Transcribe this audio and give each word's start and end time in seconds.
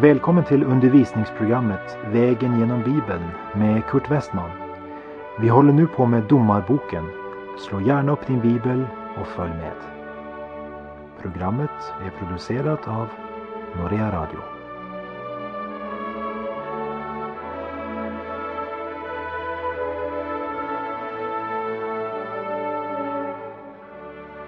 Välkommen 0.00 0.44
till 0.44 0.64
undervisningsprogrammet 0.64 1.98
Vägen 2.12 2.58
genom 2.58 2.82
Bibeln 2.82 3.30
med 3.54 3.86
Kurt 3.86 4.10
Westman. 4.10 4.50
Vi 5.40 5.48
håller 5.48 5.72
nu 5.72 5.86
på 5.86 6.06
med 6.06 6.22
Domarboken. 6.22 7.04
Slå 7.58 7.80
gärna 7.80 8.12
upp 8.12 8.26
din 8.26 8.40
bibel 8.40 8.86
och 9.20 9.26
följ 9.26 9.50
med. 9.50 9.76
Programmet 11.22 11.70
är 12.06 12.10
producerat 12.18 12.88
av 12.88 13.08
Norea 13.76 14.12
Radio. 14.12 14.38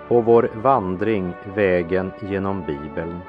På 0.08 0.20
vår 0.20 0.50
vandring 0.54 1.34
Vägen 1.54 2.12
genom 2.20 2.66
Bibeln 2.66 3.20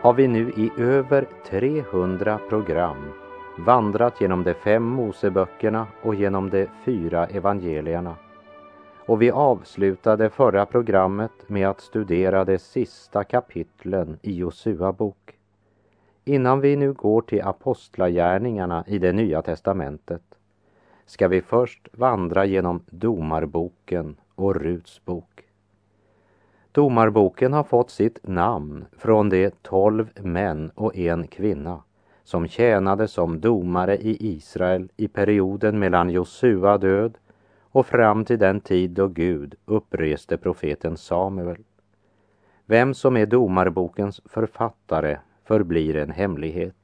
har 0.00 0.12
vi 0.12 0.28
nu 0.28 0.50
i 0.50 0.70
över 0.76 1.26
300 1.46 2.40
program 2.48 3.12
vandrat 3.58 4.20
genom 4.20 4.44
de 4.44 4.54
fem 4.54 4.82
Moseböckerna 4.82 5.86
och 6.02 6.14
genom 6.14 6.50
de 6.50 6.66
fyra 6.84 7.26
evangelierna. 7.26 8.16
Och 9.06 9.22
vi 9.22 9.30
avslutade 9.30 10.30
förra 10.30 10.66
programmet 10.66 11.30
med 11.46 11.68
att 11.68 11.80
studera 11.80 12.44
de 12.44 12.58
sista 12.58 13.24
kapitlen 13.24 14.18
i 14.22 14.36
Josua 14.36 14.92
bok. 14.92 15.38
Innan 16.24 16.60
vi 16.60 16.76
nu 16.76 16.92
går 16.92 17.22
till 17.22 17.42
apostlagärningarna 17.42 18.84
i 18.86 18.98
det 18.98 19.12
nya 19.12 19.42
testamentet 19.42 20.22
ska 21.06 21.28
vi 21.28 21.42
först 21.42 21.88
vandra 21.92 22.44
genom 22.44 22.80
Domarboken 22.90 24.16
och 24.34 24.56
Ruts 24.56 25.04
bok. 25.04 25.49
Domarboken 26.72 27.52
har 27.52 27.64
fått 27.64 27.90
sitt 27.90 28.18
namn 28.22 28.84
från 28.98 29.28
de 29.28 29.50
tolv 29.50 30.10
män 30.20 30.70
och 30.74 30.96
en 30.96 31.26
kvinna 31.26 31.82
som 32.24 32.48
tjänade 32.48 33.08
som 33.08 33.40
domare 33.40 33.96
i 33.96 34.16
Israel 34.20 34.88
i 34.96 35.08
perioden 35.08 35.78
mellan 35.78 36.10
Josua 36.10 36.78
död 36.78 37.18
och 37.72 37.86
fram 37.86 38.24
till 38.24 38.38
den 38.38 38.60
tid 38.60 38.90
då 38.90 39.08
Gud 39.08 39.54
uppreste 39.64 40.36
profeten 40.36 40.96
Samuel. 40.96 41.64
Vem 42.66 42.94
som 42.94 43.16
är 43.16 43.26
domarbokens 43.26 44.20
författare 44.24 45.18
förblir 45.44 45.96
en 45.96 46.10
hemlighet. 46.10 46.76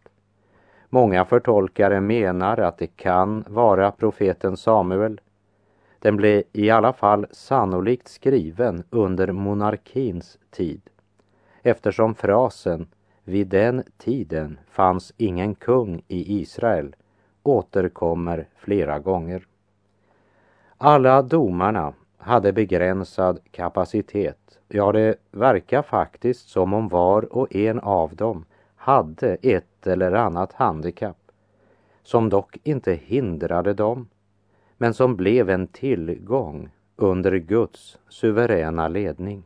Många 0.88 1.24
förtolkare 1.24 2.00
menar 2.00 2.58
att 2.58 2.78
det 2.78 2.96
kan 2.96 3.44
vara 3.48 3.90
profeten 3.90 4.56
Samuel 4.56 5.20
den 5.98 6.16
blev 6.16 6.42
i 6.52 6.70
alla 6.70 6.92
fall 6.92 7.26
sannolikt 7.30 8.08
skriven 8.08 8.84
under 8.90 9.32
monarkins 9.32 10.38
tid 10.50 10.80
eftersom 11.62 12.14
frasen 12.14 12.86
”vid 13.24 13.46
den 13.48 13.82
tiden 13.98 14.58
fanns 14.70 15.12
ingen 15.16 15.54
kung 15.54 16.02
i 16.08 16.40
Israel” 16.40 16.94
återkommer 17.42 18.48
flera 18.56 18.98
gånger. 18.98 19.46
Alla 20.78 21.22
domarna 21.22 21.94
hade 22.18 22.52
begränsad 22.52 23.38
kapacitet. 23.50 24.58
Ja, 24.68 24.92
det 24.92 25.16
verkar 25.30 25.82
faktiskt 25.82 26.48
som 26.48 26.72
om 26.74 26.88
var 26.88 27.36
och 27.36 27.54
en 27.56 27.80
av 27.80 28.16
dem 28.16 28.44
hade 28.76 29.36
ett 29.42 29.86
eller 29.86 30.12
annat 30.12 30.52
handikapp 30.52 31.30
som 32.02 32.28
dock 32.28 32.58
inte 32.62 32.92
hindrade 32.92 33.74
dem 33.74 34.08
men 34.76 34.94
som 34.94 35.16
blev 35.16 35.50
en 35.50 35.66
tillgång 35.66 36.70
under 36.96 37.36
Guds 37.36 37.98
suveräna 38.08 38.88
ledning. 38.88 39.42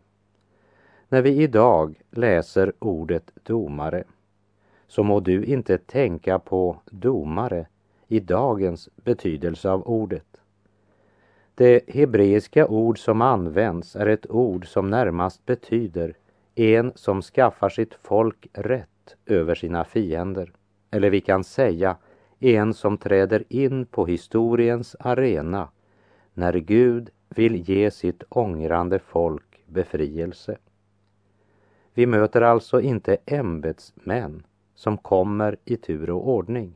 När 1.09 1.23
vi 1.23 1.43
idag 1.43 2.01
läser 2.11 2.73
ordet 2.79 3.31
domare 3.43 4.05
så 4.87 5.03
må 5.03 5.21
du 5.21 5.45
inte 5.45 5.79
tänka 5.79 6.39
på 6.39 6.77
domare 6.91 7.67
i 8.09 8.21
dagens 8.21 8.89
betydelse 8.97 9.71
av 9.71 9.89
ordet. 9.89 10.27
Det 11.55 11.89
hebreiska 11.89 12.67
ord 12.67 12.99
som 12.99 13.23
används 13.23 13.97
är 13.97 14.07
ett 14.07 14.31
ord 14.31 14.67
som 14.67 14.91
närmast 14.91 15.47
betyder 15.47 16.15
en 16.55 16.93
som 16.95 17.23
skaffar 17.23 17.69
sitt 17.69 17.95
folk 17.95 18.49
rätt 18.53 19.17
över 19.27 19.55
sina 19.55 19.85
fiender. 19.85 20.53
Eller 20.91 21.11
vi 21.11 21.21
kan 21.21 21.45
säga 21.45 21.97
en 22.41 22.75
som 22.75 22.99
träder 22.99 23.45
in 23.49 23.87
på 23.87 24.07
historiens 24.07 24.97
arena 25.01 25.69
när 26.35 26.53
Gud 26.53 27.11
vill 27.29 27.69
ge 27.71 27.91
sitt 27.91 28.23
ångrande 28.29 28.99
folk 28.99 29.63
befrielse. 29.67 30.59
Vi 31.95 32.07
möter 32.07 32.43
alltså 32.43 32.81
inte 32.81 33.17
ämbetsmän 33.27 34.43
som 34.75 34.99
kommer 34.99 35.57
i 35.65 35.77
tur 35.77 36.11
och 36.11 36.29
ordning. 36.29 36.75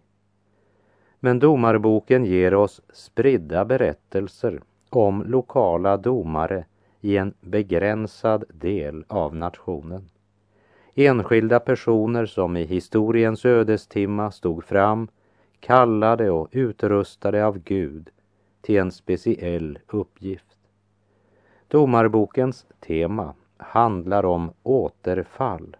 Men 1.21 1.39
domarboken 1.39 2.25
ger 2.25 2.55
oss 2.55 2.81
spridda 2.93 3.65
berättelser 3.65 4.61
om 4.91 5.23
lokala 5.27 5.97
domare 5.97 6.65
i 7.01 7.17
en 7.17 7.35
begränsad 7.41 8.45
del 8.53 9.05
av 9.09 9.37
nationen. 9.37 10.09
Enskilda 10.95 11.61
personer 11.61 12.27
som 12.27 12.57
i 12.57 12.65
historiens 12.65 13.45
ödestimma 13.45 14.31
stod 14.31 14.65
fram 14.65 15.09
kallade 15.65 16.31
och 16.31 16.49
utrustade 16.53 17.47
av 17.47 17.59
Gud 17.59 18.11
till 18.61 18.77
en 18.77 18.93
speciell 18.93 19.79
uppgift. 19.87 20.59
Domarbokens 21.69 22.67
tema 22.81 23.35
handlar 23.57 24.25
om 24.25 24.53
återfall 24.63 25.77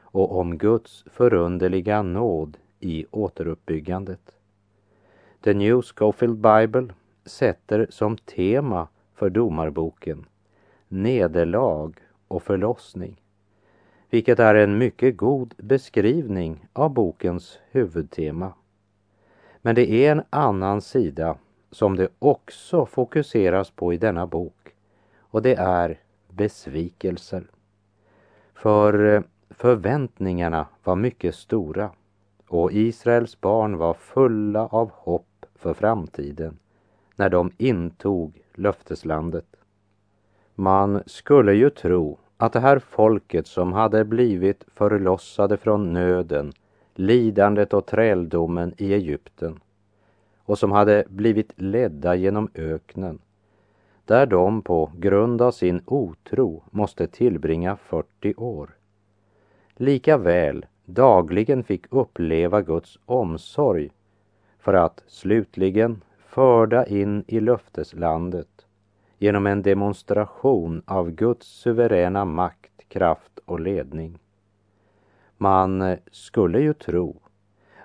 och 0.00 0.38
om 0.38 0.58
Guds 0.58 1.04
förunderliga 1.06 2.02
nåd 2.02 2.56
i 2.80 3.06
återuppbyggandet. 3.10 4.36
The 5.40 5.54
New 5.54 5.82
Scofield 5.82 6.36
Bible 6.38 6.94
sätter 7.24 7.86
som 7.90 8.16
tema 8.16 8.88
för 9.14 9.30
domarboken 9.30 10.24
nederlag 10.88 11.92
och 12.28 12.42
förlossning, 12.42 13.22
vilket 14.10 14.38
är 14.38 14.54
en 14.54 14.78
mycket 14.78 15.16
god 15.16 15.54
beskrivning 15.58 16.66
av 16.72 16.90
bokens 16.90 17.58
huvudtema. 17.70 18.52
Men 19.62 19.74
det 19.74 19.90
är 19.90 20.12
en 20.12 20.22
annan 20.30 20.80
sida 20.80 21.36
som 21.70 21.96
det 21.96 22.08
också 22.18 22.86
fokuseras 22.86 23.70
på 23.70 23.92
i 23.92 23.96
denna 23.96 24.26
bok 24.26 24.74
och 25.18 25.42
det 25.42 25.54
är 25.54 26.00
besvikelser. 26.28 27.44
För 28.54 29.14
eh, 29.14 29.22
förväntningarna 29.50 30.66
var 30.84 30.96
mycket 30.96 31.34
stora 31.34 31.90
och 32.48 32.72
Israels 32.72 33.40
barn 33.40 33.76
var 33.76 33.94
fulla 33.94 34.66
av 34.66 34.90
hopp 34.90 35.46
för 35.54 35.74
framtiden 35.74 36.58
när 37.16 37.28
de 37.28 37.52
intog 37.58 38.42
löfteslandet. 38.54 39.56
Man 40.54 41.02
skulle 41.06 41.54
ju 41.54 41.70
tro 41.70 42.18
att 42.36 42.52
det 42.52 42.60
här 42.60 42.78
folket 42.78 43.46
som 43.46 43.72
hade 43.72 44.04
blivit 44.04 44.64
förlossade 44.74 45.56
från 45.56 45.92
nöden 45.92 46.52
lidandet 46.98 47.74
och 47.74 47.86
träldomen 47.86 48.74
i 48.76 48.94
Egypten 48.94 49.60
och 50.44 50.58
som 50.58 50.72
hade 50.72 51.04
blivit 51.08 51.52
ledda 51.56 52.14
genom 52.14 52.50
öknen 52.54 53.18
där 54.04 54.26
de 54.26 54.62
på 54.62 54.92
grund 54.96 55.42
av 55.42 55.50
sin 55.50 55.82
otro 55.86 56.62
måste 56.70 57.06
tillbringa 57.06 57.76
40 57.76 58.34
år. 58.36 58.70
Lika 59.76 60.16
väl 60.16 60.66
dagligen 60.84 61.64
fick 61.64 61.92
uppleva 61.92 62.62
Guds 62.62 62.98
omsorg 63.06 63.90
för 64.58 64.74
att 64.74 65.04
slutligen 65.06 66.02
förda 66.18 66.86
in 66.86 67.24
i 67.26 67.40
löfteslandet 67.40 68.66
genom 69.18 69.46
en 69.46 69.62
demonstration 69.62 70.82
av 70.86 71.10
Guds 71.10 71.46
suveräna 71.46 72.24
makt, 72.24 72.88
kraft 72.88 73.38
och 73.44 73.60
ledning. 73.60 74.18
Man 75.40 75.96
skulle 76.10 76.60
ju 76.60 76.72
tro 76.72 77.20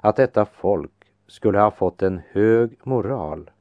att 0.02 0.16
detta 0.16 0.46
folk 0.46 0.92
skulle 1.28 1.60
ha 1.60 1.72
fått 1.72 2.02
en 2.02 2.22
hög 2.32 2.78
moral 2.84 3.52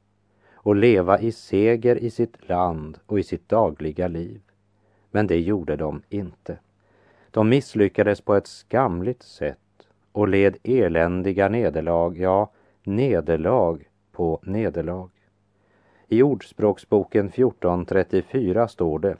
och 0.53 0.75
leva 0.75 1.19
i 1.19 1.31
seger 1.31 1.95
i 1.95 2.09
sitt 2.09 2.49
land 2.49 2.99
och 3.05 3.19
i 3.19 3.23
sitt 3.23 3.49
dagliga 3.49 4.07
liv. 4.07 4.41
Men 5.11 5.27
det 5.27 5.39
gjorde 5.39 5.75
de 5.75 6.01
inte. 6.09 6.57
De 7.31 7.49
misslyckades 7.49 8.21
på 8.21 8.35
ett 8.35 8.47
skamligt 8.47 9.23
sätt 9.23 9.87
och 10.11 10.27
led 10.27 10.57
eländiga 10.63 11.49
nederlag, 11.49 12.17
ja, 12.17 12.51
nederlag 12.83 13.83
på 14.11 14.39
nederlag. 14.43 15.09
I 16.07 16.23
Ordspråksboken 16.23 17.27
1434 17.27 18.67
står 18.67 18.99
det 18.99 19.17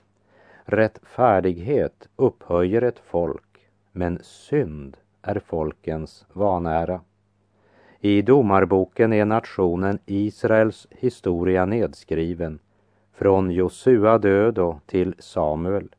Rättfärdighet 0.66 2.10
upphöjer 2.16 2.82
ett 2.82 3.00
folk 3.00 3.53
men 3.94 4.20
synd 4.22 4.98
är 5.22 5.40
folkens 5.40 6.26
vanära. 6.34 7.02
I 8.00 8.22
domarboken 8.22 9.14
är 9.14 9.26
nationen 9.26 10.00
Israels 10.06 10.88
historia 10.92 11.66
nedskriven 11.66 12.60
från 13.14 13.52
Josua 13.52 14.18
död 14.18 14.58
och 14.58 14.80
till 14.86 15.16
Samuel 15.20 15.96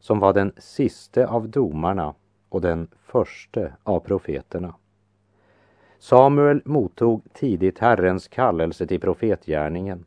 som 0.00 0.18
var 0.18 0.32
den 0.32 0.52
siste 0.58 1.26
av 1.26 1.48
domarna 1.48 2.14
och 2.48 2.60
den 2.60 2.88
förste 2.98 3.72
av 3.82 4.00
profeterna. 4.00 4.74
Samuel 5.98 6.62
mottog 6.64 7.22
tidigt 7.32 7.78
Herrens 7.78 8.28
kallelse 8.28 8.86
till 8.86 9.00
profetgärningen 9.00 10.06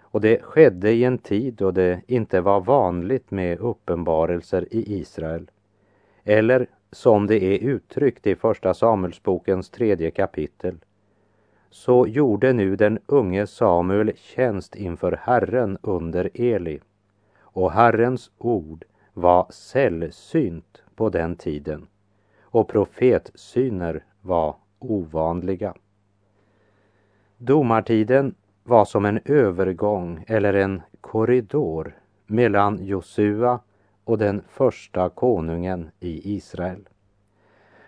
och 0.00 0.20
det 0.20 0.42
skedde 0.42 0.92
i 0.92 1.04
en 1.04 1.18
tid 1.18 1.54
då 1.54 1.70
det 1.70 2.00
inte 2.06 2.40
var 2.40 2.60
vanligt 2.60 3.30
med 3.30 3.58
uppenbarelser 3.58 4.66
i 4.70 4.98
Israel. 5.00 5.50
Eller 6.24 6.66
som 6.92 7.26
det 7.26 7.44
är 7.44 7.58
uttryckt 7.58 8.26
i 8.26 8.36
Första 8.36 8.74
Samuelsbokens 8.74 9.70
tredje 9.70 10.10
kapitel. 10.10 10.76
Så 11.70 12.06
gjorde 12.06 12.52
nu 12.52 12.76
den 12.76 12.98
unge 13.06 13.46
Samuel 13.46 14.12
tjänst 14.16 14.76
inför 14.76 15.20
Herren 15.22 15.78
under 15.82 16.30
Eli. 16.34 16.80
Och 17.40 17.72
Herrens 17.72 18.30
ord 18.38 18.84
var 19.12 19.46
sällsynt 19.50 20.82
på 20.94 21.08
den 21.08 21.36
tiden 21.36 21.86
och 22.50 22.68
profetsyner 22.68 24.04
var 24.20 24.56
ovanliga. 24.78 25.74
Domartiden 27.36 28.34
var 28.64 28.84
som 28.84 29.04
en 29.04 29.20
övergång 29.24 30.24
eller 30.26 30.54
en 30.54 30.82
korridor 31.00 31.96
mellan 32.26 32.84
Josua 32.84 33.60
och 34.04 34.18
den 34.18 34.42
första 34.48 35.08
konungen 35.08 35.90
i 36.00 36.34
Israel. 36.36 36.88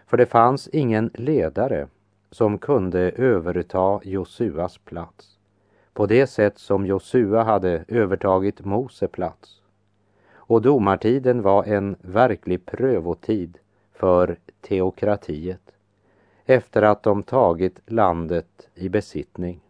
För 0.06 0.16
det 0.16 0.26
fanns 0.26 0.68
ingen 0.68 1.10
ledare 1.14 1.88
som 2.30 2.58
kunde 2.58 3.00
överta 3.10 4.00
Josuas 4.04 4.78
plats 4.78 5.38
på 5.92 6.06
det 6.06 6.26
sätt 6.26 6.58
som 6.58 6.86
Josua 6.86 7.42
hade 7.42 7.84
övertagit 7.88 8.64
Mose 8.64 9.08
plats. 9.08 9.62
Och 10.34 10.62
domartiden 10.62 11.42
var 11.42 11.64
en 11.64 11.96
verklig 12.00 12.66
prövotid 12.66 13.58
för 13.92 14.36
teokratiet 14.60 15.60
efter 16.44 16.82
att 16.82 17.02
de 17.02 17.22
tagit 17.22 17.80
landet 17.86 18.68
i 18.74 18.88
besittning. 18.88 19.60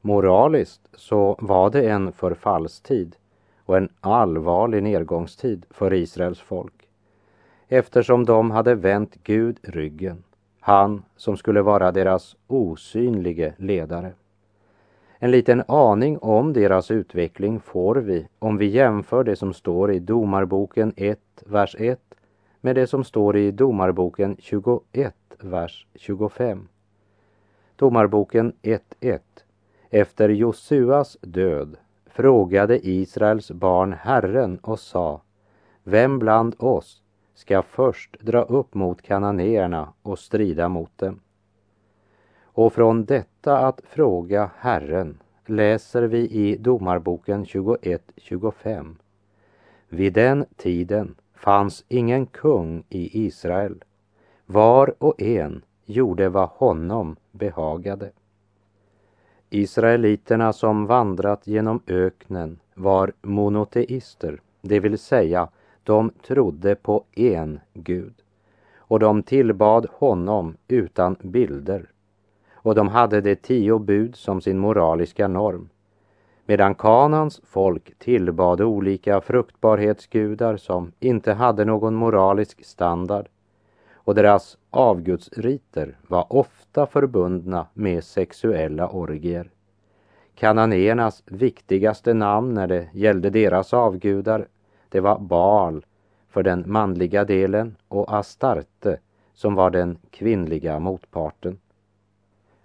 Moraliskt 0.00 0.88
så 0.92 1.36
var 1.40 1.70
det 1.70 1.90
en 1.90 2.12
förfallstid 2.12 3.16
och 3.66 3.76
en 3.76 3.88
allvarlig 4.00 4.82
nedgångstid 4.82 5.66
för 5.70 5.94
Israels 5.94 6.40
folk 6.40 6.86
eftersom 7.68 8.24
de 8.24 8.50
hade 8.50 8.74
vänt 8.74 9.16
Gud 9.24 9.58
ryggen, 9.62 10.22
han 10.60 11.02
som 11.16 11.36
skulle 11.36 11.62
vara 11.62 11.92
deras 11.92 12.36
osynlige 12.46 13.54
ledare. 13.56 14.12
En 15.18 15.30
liten 15.30 15.62
aning 15.68 16.18
om 16.18 16.52
deras 16.52 16.90
utveckling 16.90 17.60
får 17.60 17.94
vi 17.94 18.28
om 18.38 18.56
vi 18.56 18.66
jämför 18.66 19.24
det 19.24 19.36
som 19.36 19.52
står 19.52 19.92
i 19.92 19.98
Domarboken 19.98 20.92
1, 20.96 21.18
vers 21.46 21.76
1 21.78 22.00
med 22.60 22.76
det 22.76 22.86
som 22.86 23.04
står 23.04 23.36
i 23.36 23.50
Domarboken 23.50 24.36
21, 24.38 25.14
vers 25.38 25.86
25. 25.94 26.68
Domarboken 27.76 28.52
1.1 28.62 29.20
Efter 29.90 30.28
Josuas 30.28 31.16
död 31.20 31.76
frågade 32.16 32.88
Israels 32.88 33.50
barn 33.50 33.92
Herren 33.92 34.58
och 34.58 34.78
sa 34.78 35.20
Vem 35.82 36.18
bland 36.18 36.54
oss 36.58 37.02
ska 37.34 37.62
först 37.62 38.16
dra 38.20 38.42
upp 38.42 38.74
mot 38.74 39.02
kananéerna 39.02 39.92
och 40.02 40.18
strida 40.18 40.68
mot 40.68 40.98
dem? 40.98 41.20
Och 42.42 42.72
från 42.72 43.04
detta 43.04 43.58
att 43.58 43.80
fråga 43.84 44.50
Herren 44.58 45.18
läser 45.46 46.02
vi 46.02 46.18
i 46.18 46.56
Domarboken 46.56 47.44
21.25. 47.44 48.94
Vid 49.88 50.12
den 50.12 50.44
tiden 50.56 51.14
fanns 51.34 51.84
ingen 51.88 52.26
kung 52.26 52.84
i 52.88 53.26
Israel. 53.26 53.84
Var 54.46 54.94
och 54.98 55.22
en 55.22 55.62
gjorde 55.84 56.28
vad 56.28 56.48
honom 56.48 57.16
behagade. 57.30 58.10
Israeliterna 59.50 60.52
som 60.52 60.86
vandrat 60.86 61.46
genom 61.46 61.80
öknen 61.86 62.58
var 62.74 63.12
monoteister, 63.22 64.40
det 64.60 64.80
vill 64.80 64.98
säga 64.98 65.48
de 65.82 66.10
trodde 66.26 66.74
på 66.74 67.04
en 67.12 67.60
Gud. 67.74 68.14
Och 68.78 68.98
de 68.98 69.22
tillbad 69.22 69.86
honom 69.92 70.56
utan 70.68 71.16
bilder. 71.22 71.90
Och 72.54 72.74
de 72.74 72.88
hade 72.88 73.20
de 73.20 73.36
tio 73.36 73.78
bud 73.78 74.16
som 74.16 74.40
sin 74.40 74.58
moraliska 74.58 75.28
norm. 75.28 75.68
Medan 76.46 76.74
Kanans 76.74 77.40
folk 77.44 77.98
tillbad 77.98 78.60
olika 78.60 79.20
fruktbarhetsgudar 79.20 80.56
som 80.56 80.92
inte 81.00 81.32
hade 81.32 81.64
någon 81.64 81.94
moralisk 81.94 82.64
standard. 82.64 83.28
Och 83.94 84.14
deras 84.14 84.58
avgudsriter 84.70 85.96
var 86.08 86.26
ofta 86.32 86.65
förbundna 86.84 87.66
med 87.74 88.04
sexuella 88.04 88.88
orgier. 88.88 89.50
Kananéernas 90.34 91.22
viktigaste 91.26 92.14
namn 92.14 92.54
när 92.54 92.66
det 92.66 92.88
gällde 92.92 93.30
deras 93.30 93.74
avgudar, 93.74 94.48
det 94.88 95.00
var 95.00 95.18
Baal 95.18 95.84
för 96.28 96.42
den 96.42 96.64
manliga 96.66 97.24
delen 97.24 97.76
och 97.88 98.14
Astarte 98.14 98.98
som 99.34 99.54
var 99.54 99.70
den 99.70 99.98
kvinnliga 100.10 100.78
motparten. 100.78 101.58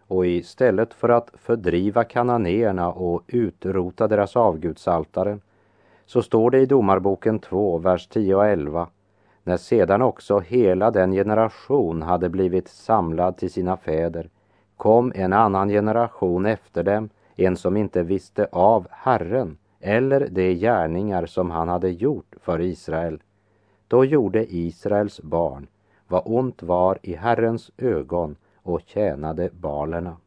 Och 0.07 0.25
istället 0.25 0.93
för 0.93 1.09
att 1.09 1.31
fördriva 1.33 2.03
kananéerna 2.03 2.91
och 2.91 3.23
utrota 3.27 4.07
deras 4.07 4.35
avgudsaltaren 4.35 5.41
så 6.05 6.21
står 6.21 6.51
det 6.51 6.59
i 6.59 6.65
Domarboken 6.65 7.39
2, 7.39 7.77
vers 7.77 8.07
10 8.07 8.35
och 8.35 8.45
11 8.45 8.87
när 9.43 9.57
sedan 9.57 10.01
också 10.01 10.39
hela 10.39 10.91
den 10.91 11.11
generation 11.11 12.01
hade 12.01 12.29
blivit 12.29 12.67
samlad 12.67 13.37
till 13.37 13.51
sina 13.51 13.77
fäder 13.77 14.29
kom 14.77 15.11
en 15.15 15.33
annan 15.33 15.69
generation 15.69 16.45
efter 16.45 16.83
dem, 16.83 17.09
en 17.35 17.57
som 17.57 17.77
inte 17.77 18.03
visste 18.03 18.47
av 18.51 18.87
Herren 18.89 19.57
eller 19.79 20.27
de 20.31 20.53
gärningar 20.53 21.25
som 21.25 21.51
han 21.51 21.69
hade 21.69 21.89
gjort 21.89 22.35
för 22.41 22.61
Israel. 22.61 23.21
Då 23.87 24.05
gjorde 24.05 24.55
Israels 24.55 25.21
barn 25.21 25.67
vad 26.07 26.21
ont 26.25 26.63
var 26.63 26.97
i 27.01 27.15
Herrens 27.15 27.71
ögon 27.77 28.35
och 28.63 28.81
tjänade 28.85 29.49
balerna. 29.53 30.17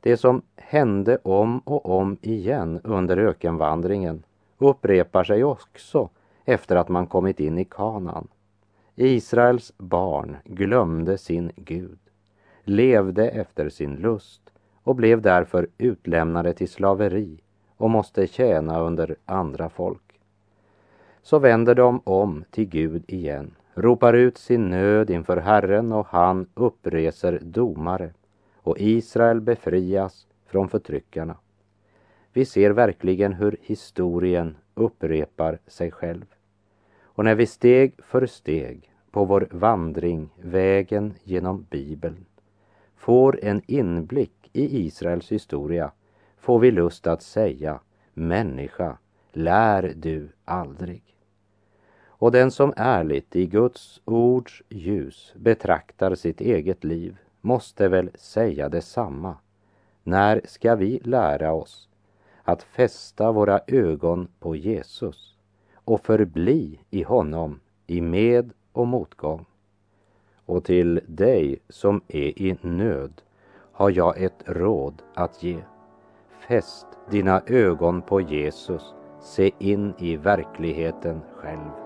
Det 0.00 0.16
som 0.16 0.42
hände 0.56 1.18
om 1.22 1.58
och 1.58 1.90
om 1.98 2.16
igen 2.22 2.80
under 2.84 3.16
ökenvandringen 3.16 4.22
upprepar 4.58 5.24
sig 5.24 5.44
också 5.44 6.08
efter 6.46 6.76
att 6.76 6.88
man 6.88 7.06
kommit 7.06 7.40
in 7.40 7.58
i 7.58 7.64
kanan. 7.64 8.28
Israels 8.94 9.72
barn 9.78 10.36
glömde 10.44 11.18
sin 11.18 11.52
Gud, 11.56 11.98
levde 12.64 13.28
efter 13.28 13.68
sin 13.68 13.94
lust 13.96 14.50
och 14.82 14.96
blev 14.96 15.22
därför 15.22 15.68
utlämnade 15.78 16.52
till 16.52 16.68
slaveri 16.68 17.40
och 17.76 17.90
måste 17.90 18.26
tjäna 18.26 18.80
under 18.80 19.16
andra 19.24 19.68
folk. 19.68 20.20
Så 21.22 21.38
vänder 21.38 21.74
de 21.74 22.00
om 22.04 22.44
till 22.50 22.68
Gud 22.68 23.04
igen, 23.06 23.54
ropar 23.74 24.12
ut 24.12 24.38
sin 24.38 24.70
nöd 24.70 25.10
inför 25.10 25.36
Herren 25.36 25.92
och 25.92 26.06
han 26.06 26.46
uppreser 26.54 27.38
domare 27.42 28.10
och 28.56 28.78
Israel 28.78 29.40
befrias 29.40 30.26
från 30.46 30.68
förtryckarna. 30.68 31.36
Vi 32.32 32.44
ser 32.44 32.70
verkligen 32.70 33.32
hur 33.32 33.56
historien 33.62 34.56
upprepar 34.74 35.58
sig 35.66 35.90
själv. 35.90 36.35
Och 37.16 37.24
när 37.24 37.34
vi 37.34 37.46
steg 37.46 37.94
för 37.98 38.26
steg 38.26 38.90
på 39.10 39.24
vår 39.24 39.48
vandring, 39.50 40.28
vägen 40.42 41.14
genom 41.24 41.66
Bibeln, 41.70 42.24
får 42.96 43.44
en 43.44 43.62
inblick 43.66 44.50
i 44.52 44.86
Israels 44.86 45.32
historia 45.32 45.92
får 46.38 46.58
vi 46.58 46.70
lust 46.70 47.06
att 47.06 47.22
säga 47.22 47.80
Människa, 48.14 48.98
lär 49.32 49.92
du 49.96 50.28
aldrig. 50.44 51.02
Och 52.06 52.32
den 52.32 52.50
som 52.50 52.72
ärligt 52.76 53.36
i 53.36 53.46
Guds 53.46 54.00
ords 54.04 54.62
ljus 54.68 55.32
betraktar 55.36 56.14
sitt 56.14 56.40
eget 56.40 56.84
liv 56.84 57.16
måste 57.40 57.88
väl 57.88 58.10
säga 58.14 58.68
detsamma. 58.68 59.36
När 60.02 60.40
ska 60.44 60.74
vi 60.74 61.00
lära 61.04 61.52
oss 61.52 61.88
att 62.42 62.62
fästa 62.62 63.32
våra 63.32 63.60
ögon 63.66 64.28
på 64.38 64.56
Jesus 64.56 65.35
och 65.86 66.00
förbli 66.00 66.80
i 66.90 67.02
honom 67.02 67.60
i 67.86 68.00
med 68.00 68.50
och 68.72 68.86
motgång. 68.86 69.44
Och 70.46 70.64
till 70.64 71.00
dig 71.06 71.58
som 71.68 72.00
är 72.08 72.42
i 72.42 72.58
nöd 72.62 73.22
har 73.72 73.90
jag 73.90 74.22
ett 74.22 74.42
råd 74.46 75.02
att 75.14 75.42
ge. 75.42 75.58
Fäst 76.48 76.86
dina 77.10 77.42
ögon 77.46 78.02
på 78.02 78.20
Jesus, 78.20 78.94
se 79.20 79.50
in 79.58 79.94
i 79.98 80.16
verkligheten 80.16 81.20
själv. 81.36 81.85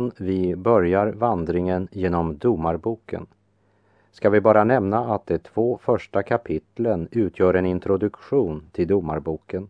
Innan 0.00 0.12
vi 0.16 0.56
börjar 0.56 1.06
vandringen 1.06 1.88
genom 1.92 2.38
Domarboken 2.38 3.26
ska 4.10 4.30
vi 4.30 4.40
bara 4.40 4.64
nämna 4.64 5.14
att 5.14 5.26
de 5.26 5.38
två 5.38 5.78
första 5.82 6.22
kapitlen 6.22 7.08
utgör 7.10 7.54
en 7.54 7.66
introduktion 7.66 8.62
till 8.72 8.88
Domarboken. 8.88 9.68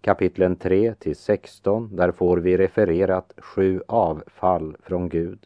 Kapitlen 0.00 0.56
3 0.56 0.94
till 0.94 1.16
16, 1.16 1.96
där 1.96 2.12
får 2.12 2.36
vi 2.36 2.56
refererat 2.56 3.32
sju 3.38 3.82
avfall 3.88 4.76
från 4.82 5.08
Gud. 5.08 5.38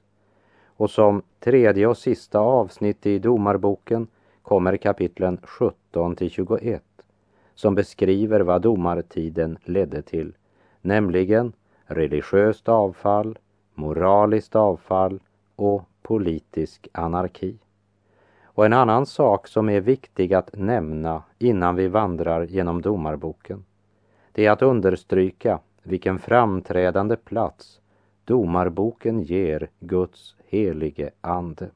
Och 0.67 0.91
som 0.91 1.23
tredje 1.41 1.87
och 1.87 1.99
sista 1.99 2.39
avsnitt 2.39 3.07
i 3.07 3.19
Domarboken 3.19 4.07
kommer 4.43 4.77
kapitlen 4.77 5.39
17 5.43 6.17
till 6.17 6.31
21 6.31 6.83
som 7.55 7.75
beskriver 7.75 8.41
vad 8.41 8.63
domartiden 8.63 9.59
ledde 9.65 10.03
till, 10.03 10.33
nämligen 10.81 11.53
religiöst 11.85 12.69
avfall, 12.69 13.39
moraliskt 13.75 14.57
avfall 14.57 15.21
och 15.57 15.83
politisk 16.03 16.89
anarki. 16.93 17.59
Och 18.45 18.67
en 18.67 18.73
annan 18.73 19.07
sak 19.07 19.49
som 19.49 19.69
är 19.69 19.81
viktig 19.81 20.35
att 20.35 20.51
nämna 20.53 21.23
innan 21.39 21.77
vi 21.77 21.89
vandrar 21.89 22.43
genom 22.43 22.83
domarboken, 22.83 23.65
det 24.33 24.47
är 24.47 24.51
att 24.51 24.63
understryka 24.63 25.59
vilken 25.83 26.19
framträdande 26.19 27.17
plats 27.17 27.81
domarboken 28.25 29.23
ger 29.23 29.69
Guds 29.81 30.37
helige 30.49 31.11
ande. 31.21 31.71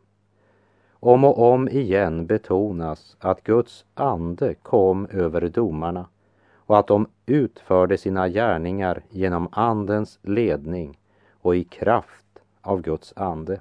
Om 0.91 1.25
och 1.25 1.53
om 1.53 1.69
igen 1.69 2.27
betonas 2.27 3.17
att 3.21 3.43
Guds 3.43 3.85
ande 3.95 4.55
kom 4.55 5.07
över 5.07 5.49
domarna 5.49 6.07
och 6.55 6.79
att 6.79 6.87
de 6.87 7.07
utförde 7.27 7.99
sina 7.99 8.29
gärningar 8.29 9.03
genom 9.11 9.49
Andens 9.53 10.19
ledning 10.23 10.99
och 11.47 11.57
i 11.57 11.65
kraft 11.65 12.39
av 12.61 12.83
Guds 12.83 13.13
ande. 13.17 13.61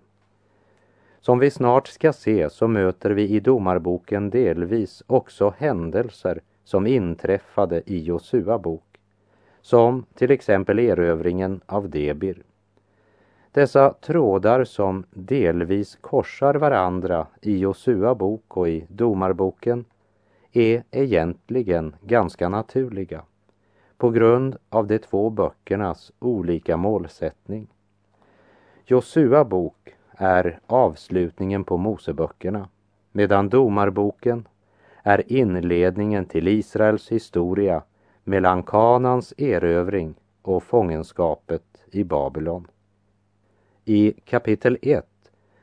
Som 1.20 1.40
vi 1.40 1.52
snart 1.52 1.88
ska 1.88 2.14
se 2.14 2.50
så 2.50 2.68
möter 2.68 3.10
vi 3.10 3.30
i 3.30 3.40
Domarboken 3.40 4.30
delvis 4.30 5.04
också 5.08 5.54
händelser 5.58 6.42
som 6.64 6.88
inträffade 6.88 7.82
i 7.86 8.04
Josua 8.04 8.60
bok, 8.60 9.00
som 9.62 10.06
till 10.14 10.32
exempel 10.32 10.80
erövringen 10.80 11.62
av 11.66 11.90
Debir. 11.90 12.44
Dessa 13.52 13.94
trådar 13.94 14.64
som 14.64 15.06
delvis 15.10 15.98
korsar 16.02 16.56
varandra 16.56 17.28
i 17.42 17.58
Josua 17.58 18.16
bok 18.16 18.58
och 18.58 18.70
i 18.70 18.86
Domarboken 18.90 19.86
är 20.52 20.84
egentligen 20.92 21.96
ganska 22.02 22.50
naturliga 22.50 23.22
på 23.98 24.10
grund 24.10 24.58
av 24.70 24.88
de 24.88 25.00
två 25.00 25.30
böckernas 25.30 26.12
olika 26.20 26.78
målsättning. 26.78 27.68
Josua 28.88 29.44
bok 29.44 29.96
är 30.12 30.60
avslutningen 30.68 31.64
på 31.64 31.78
Moseböckerna 31.78 32.70
medan 33.12 33.50
Domarboken 33.50 34.48
är 35.04 35.32
inledningen 35.32 36.26
till 36.26 36.48
Israels 36.48 37.12
historia 37.12 37.84
mellan 38.24 38.64
Kanans 38.64 39.34
erövring 39.38 40.16
och 40.42 40.64
fångenskapet 40.64 41.64
i 41.92 42.04
Babylon. 42.04 42.68
I 43.86 44.12
kapitel 44.12 44.78
1 44.82 45.06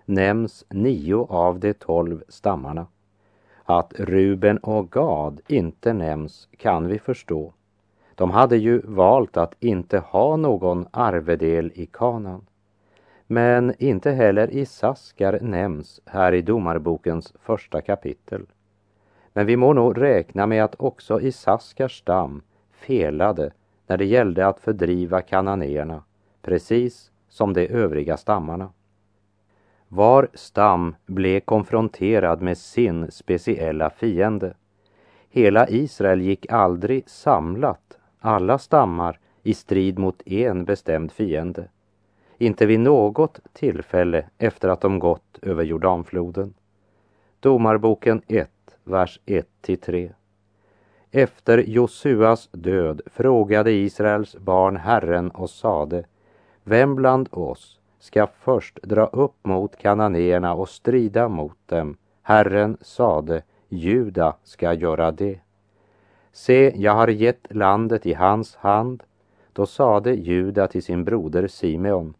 nämns 0.05 0.65
nio 0.69 1.27
av 1.29 1.61
de 1.61 1.75
tolv 1.75 2.23
stammarna. 2.29 2.87
Att 3.65 3.93
Ruben 3.99 4.59
och 4.59 4.91
Gad 4.91 5.41
inte 5.49 5.93
nämns 5.93 6.49
kan 6.57 6.87
vi 6.87 6.99
förstå. 6.99 7.53
De 8.15 8.31
hade 8.31 8.57
ju 8.57 8.81
valt 8.85 9.37
att 9.37 9.55
inte 9.61 9.99
ha 9.99 10.37
någon 10.37 10.87
arvedel 10.91 11.73
i 11.75 11.87
kanan. 11.87 12.47
Men 13.33 13.75
inte 13.79 14.11
heller 14.11 14.55
Isaskar 14.55 15.39
nämns 15.41 16.01
här 16.07 16.33
i 16.33 16.43
Domarbokens 16.43 17.35
första 17.41 17.81
kapitel. 17.81 18.47
Men 19.33 19.47
vi 19.47 19.57
må 19.57 19.73
nog 19.73 20.01
räkna 20.01 20.47
med 20.47 20.65
att 20.65 20.75
också 20.79 21.21
Isaskars 21.21 21.99
stam 21.99 22.43
felade 22.73 23.53
när 23.87 23.97
det 23.97 24.05
gällde 24.05 24.47
att 24.47 24.61
fördriva 24.61 25.21
kananéerna, 25.21 26.03
precis 26.43 27.11
som 27.29 27.53
de 27.53 27.69
övriga 27.69 28.17
stammarna. 28.17 28.71
Var 29.89 30.29
stam 30.35 30.95
blev 31.07 31.41
konfronterad 31.41 32.43
med 32.43 32.59
sin 32.59 33.11
speciella 33.11 33.91
fiende. 33.91 34.55
Hela 35.31 35.69
Israel 35.69 36.21
gick 36.21 36.53
aldrig 36.53 37.09
samlat, 37.09 37.99
alla 38.21 38.59
stammar, 38.59 39.19
i 39.43 39.55
strid 39.55 39.99
mot 39.99 40.23
en 40.27 40.65
bestämd 40.65 41.13
fiende. 41.13 41.69
Inte 42.43 42.67
vid 42.67 42.81
något 42.81 43.41
tillfälle 43.53 44.25
efter 44.39 44.69
att 44.69 44.81
de 44.81 44.99
gått 44.99 45.39
över 45.43 45.65
Jordanfloden. 45.65 46.55
Domarboken 47.41 48.23
1, 48.29 48.51
vers 48.85 49.21
1-3. 49.27 50.13
Efter 51.11 51.59
Josuas 51.59 52.49
död 52.53 53.01
frågade 53.07 53.73
Israels 53.73 54.37
barn 54.37 54.77
Herren 54.77 55.31
och 55.31 55.51
sade 55.51 56.05
vem 56.65 56.95
bland 56.95 57.29
oss 57.31 57.81
ska 57.99 58.27
först 58.27 58.79
dra 58.83 59.07
upp 59.07 59.37
mot 59.43 59.77
kananéerna 59.77 60.55
och 60.55 60.69
strida 60.69 61.29
mot 61.29 61.59
dem? 61.67 61.97
Herren 62.23 62.77
sade, 62.81 63.43
Juda 63.69 64.37
ska 64.43 64.73
göra 64.73 65.11
det. 65.11 65.41
Se, 66.33 66.73
jag 66.77 66.93
har 66.93 67.09
gett 67.09 67.55
landet 67.55 68.07
i 68.07 68.15
hans 68.15 68.57
hand. 68.57 69.03
Då 69.53 69.67
sade 69.67 70.15
Juda 70.15 70.67
till 70.67 70.83
sin 70.83 71.05
broder 71.05 71.47
Simeon, 71.47 72.15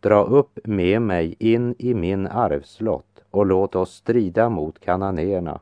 dra 0.00 0.22
upp 0.22 0.58
med 0.64 1.02
mig 1.02 1.36
in 1.38 1.74
i 1.78 1.94
min 1.94 2.26
arvslott 2.26 3.22
och 3.30 3.46
låt 3.46 3.76
oss 3.76 3.94
strida 3.94 4.48
mot 4.48 4.78
kananéerna, 4.78 5.60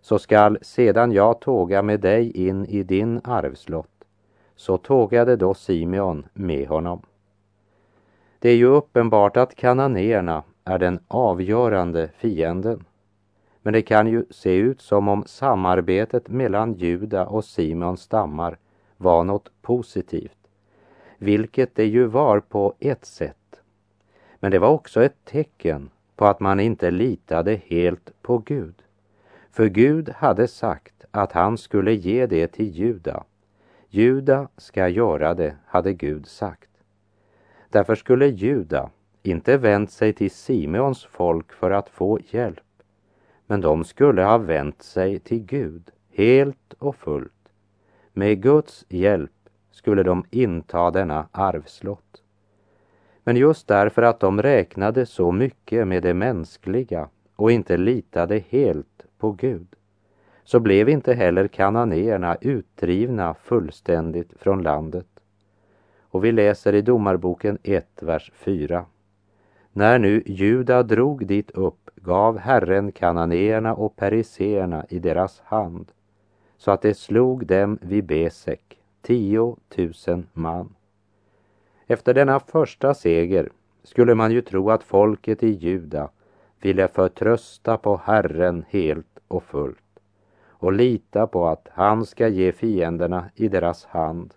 så 0.00 0.18
skall 0.18 0.58
sedan 0.62 1.12
jag 1.12 1.40
tåga 1.40 1.82
med 1.82 2.00
dig 2.00 2.30
in 2.30 2.66
i 2.66 2.82
din 2.82 3.20
arvslott. 3.24 4.04
Så 4.56 4.78
tågade 4.78 5.36
då 5.36 5.54
Simeon 5.54 6.26
med 6.32 6.68
honom. 6.68 7.02
Det 8.38 8.50
är 8.50 8.56
ju 8.56 8.66
uppenbart 8.66 9.36
att 9.36 9.54
kananéerna 9.54 10.42
är 10.64 10.78
den 10.78 11.00
avgörande 11.08 12.08
fienden. 12.16 12.84
Men 13.62 13.72
det 13.72 13.82
kan 13.82 14.06
ju 14.06 14.24
se 14.30 14.54
ut 14.54 14.80
som 14.80 15.08
om 15.08 15.24
samarbetet 15.26 16.28
mellan 16.28 16.74
Juda 16.74 17.26
och 17.26 17.44
Simons 17.44 18.00
stammar 18.00 18.58
var 18.96 19.24
något 19.24 19.50
positivt, 19.62 20.38
vilket 21.18 21.74
det 21.74 21.86
ju 21.86 22.04
var 22.04 22.40
på 22.40 22.74
ett 22.78 23.04
sätt. 23.04 23.39
Men 24.40 24.50
det 24.50 24.58
var 24.58 24.68
också 24.68 25.02
ett 25.02 25.24
tecken 25.24 25.90
på 26.16 26.26
att 26.26 26.40
man 26.40 26.60
inte 26.60 26.90
litade 26.90 27.60
helt 27.66 28.22
på 28.22 28.38
Gud. 28.38 28.82
För 29.50 29.66
Gud 29.66 30.08
hade 30.08 30.48
sagt 30.48 31.04
att 31.10 31.32
han 31.32 31.58
skulle 31.58 31.92
ge 31.92 32.26
det 32.26 32.46
till 32.46 32.70
Juda. 32.70 33.24
Juda 33.88 34.48
ska 34.56 34.88
göra 34.88 35.34
det, 35.34 35.56
hade 35.66 35.92
Gud 35.92 36.26
sagt. 36.26 36.70
Därför 37.68 37.94
skulle 37.94 38.26
Juda 38.26 38.90
inte 39.22 39.56
vänt 39.56 39.90
sig 39.90 40.12
till 40.12 40.30
Simeons 40.30 41.04
folk 41.04 41.52
för 41.52 41.70
att 41.70 41.88
få 41.88 42.18
hjälp, 42.30 42.82
men 43.46 43.60
de 43.60 43.84
skulle 43.84 44.22
ha 44.22 44.38
vänt 44.38 44.82
sig 44.82 45.18
till 45.18 45.44
Gud 45.44 45.90
helt 46.10 46.74
och 46.78 46.96
fullt. 46.96 47.32
Med 48.12 48.42
Guds 48.42 48.84
hjälp 48.88 49.30
skulle 49.70 50.02
de 50.02 50.24
inta 50.30 50.90
denna 50.90 51.28
arvslott. 51.32 52.19
Men 53.24 53.36
just 53.36 53.68
därför 53.68 54.02
att 54.02 54.20
de 54.20 54.42
räknade 54.42 55.06
så 55.06 55.32
mycket 55.32 55.88
med 55.88 56.02
det 56.02 56.14
mänskliga 56.14 57.08
och 57.36 57.52
inte 57.52 57.76
litade 57.76 58.42
helt 58.48 59.04
på 59.18 59.32
Gud, 59.32 59.66
så 60.44 60.60
blev 60.60 60.88
inte 60.88 61.14
heller 61.14 61.48
kananéerna 61.48 62.36
utdrivna 62.40 63.34
fullständigt 63.34 64.32
från 64.36 64.62
landet. 64.62 65.06
Och 66.00 66.24
vi 66.24 66.32
läser 66.32 66.74
i 66.74 66.82
Domarboken 66.82 67.58
1, 67.62 67.86
vers 68.02 68.32
4. 68.34 68.84
När 69.72 69.98
nu 69.98 70.22
Juda 70.26 70.82
drog 70.82 71.26
dit 71.26 71.50
upp 71.50 71.90
gav 71.96 72.38
Herren 72.38 72.92
kananéerna 72.92 73.74
och 73.74 73.96
periseerna 73.96 74.86
i 74.88 74.98
deras 74.98 75.40
hand 75.40 75.92
så 76.60 76.70
att 76.70 76.82
det 76.82 76.94
slog 76.94 77.46
dem 77.46 77.78
vid 77.82 78.04
Besek, 78.04 78.80
tio 79.02 79.56
tusen 79.68 80.26
man. 80.32 80.74
Efter 81.90 82.14
denna 82.14 82.40
första 82.40 82.94
seger 82.94 83.48
skulle 83.82 84.14
man 84.14 84.32
ju 84.32 84.42
tro 84.42 84.70
att 84.70 84.82
folket 84.82 85.42
i 85.42 85.48
Juda 85.48 86.10
ville 86.60 86.88
förtrösta 86.88 87.76
på 87.76 88.00
Herren 88.04 88.64
helt 88.68 89.18
och 89.28 89.42
fullt 89.42 90.00
och 90.48 90.72
lita 90.72 91.26
på 91.26 91.46
att 91.46 91.68
han 91.72 92.06
ska 92.06 92.28
ge 92.28 92.52
fienderna 92.52 93.30
i 93.34 93.48
deras 93.48 93.84
hand 93.84 94.34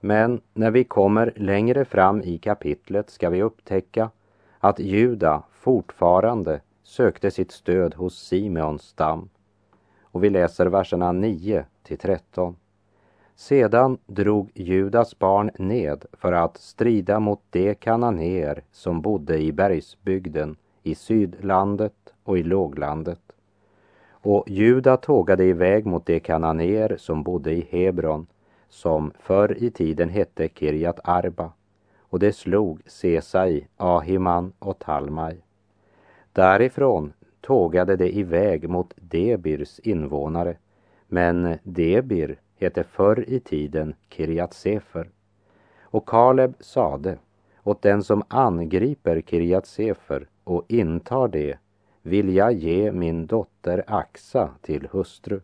men 0.00 0.40
när 0.54 0.70
vi 0.70 0.84
kommer 0.84 1.32
längre 1.36 1.84
fram 1.84 2.22
i 2.22 2.38
kapitlet 2.38 3.10
ska 3.10 3.30
vi 3.30 3.42
upptäcka 3.42 4.10
att 4.58 4.78
Juda 4.78 5.42
fortfarande 5.52 6.60
sökte 6.82 7.30
sitt 7.30 7.52
stöd 7.52 7.94
hos 7.94 8.18
Simeons 8.18 8.82
stam. 8.82 9.28
Och 10.02 10.24
vi 10.24 10.30
läser 10.30 10.66
verserna 10.66 11.12
9 11.12 11.64
till 11.82 11.98
13. 11.98 12.56
Sedan 13.40 13.98
drog 14.06 14.50
Judas 14.54 15.18
barn 15.18 15.50
ned 15.58 16.04
för 16.12 16.32
att 16.32 16.56
strida 16.56 17.20
mot 17.20 17.40
de 17.50 17.74
kananéer 17.74 18.62
som 18.72 19.00
bodde 19.00 19.38
i 19.38 19.52
bergsbygden, 19.52 20.56
i 20.82 20.94
sydlandet 20.94 22.14
och 22.24 22.38
i 22.38 22.42
låglandet. 22.42 23.20
Och 24.10 24.44
Juda 24.48 24.96
tågade 24.96 25.44
iväg 25.44 25.86
mot 25.86 26.06
de 26.06 26.20
kananéer 26.20 26.96
som 26.98 27.22
bodde 27.22 27.52
i 27.52 27.66
Hebron, 27.70 28.26
som 28.68 29.12
förr 29.18 29.56
i 29.58 29.70
tiden 29.70 30.08
hette 30.08 30.48
Kirjat 30.48 31.00
Arba, 31.04 31.52
och 32.00 32.18
det 32.18 32.32
slog 32.32 32.82
Sesai, 32.86 33.66
Ahiman 33.76 34.52
och 34.58 34.78
Talmai. 34.78 35.36
Därifrån 36.32 37.12
tågade 37.40 37.96
de 37.96 38.08
iväg 38.08 38.68
mot 38.68 38.94
Debirs 38.96 39.78
invånare, 39.78 40.56
men 41.08 41.58
Debir 41.62 42.38
hette 42.60 42.84
förr 42.84 43.24
i 43.28 43.40
tiden 43.40 43.94
Kirjat 44.08 44.54
Sefer. 44.54 45.10
Och 45.82 46.08
Kaleb 46.08 46.54
sade 46.60 47.18
åt 47.62 47.82
den 47.82 48.02
som 48.02 48.22
angriper 48.28 49.20
Kirjat 49.20 49.66
Sefer 49.66 50.28
och 50.44 50.64
intar 50.68 51.28
det 51.28 51.58
vill 52.02 52.34
jag 52.34 52.52
ge 52.52 52.92
min 52.92 53.26
dotter 53.26 53.84
Axa 53.86 54.50
till 54.60 54.88
hustru. 54.90 55.40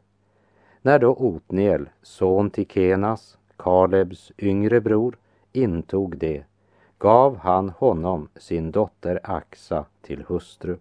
När 0.83 0.99
då 0.99 1.15
Otniel, 1.15 1.89
son 2.03 2.51
till 2.51 2.67
Kenas, 2.67 3.39
Kalebs 3.57 4.33
yngre 4.39 4.81
bror, 4.81 5.19
intog 5.53 6.19
det 6.19 6.45
gav 6.99 7.37
han 7.37 7.69
honom 7.69 8.29
sin 8.37 8.71
dotter 8.71 9.21
Axa 9.23 9.85
till 10.03 10.25
hustru. 10.29 10.77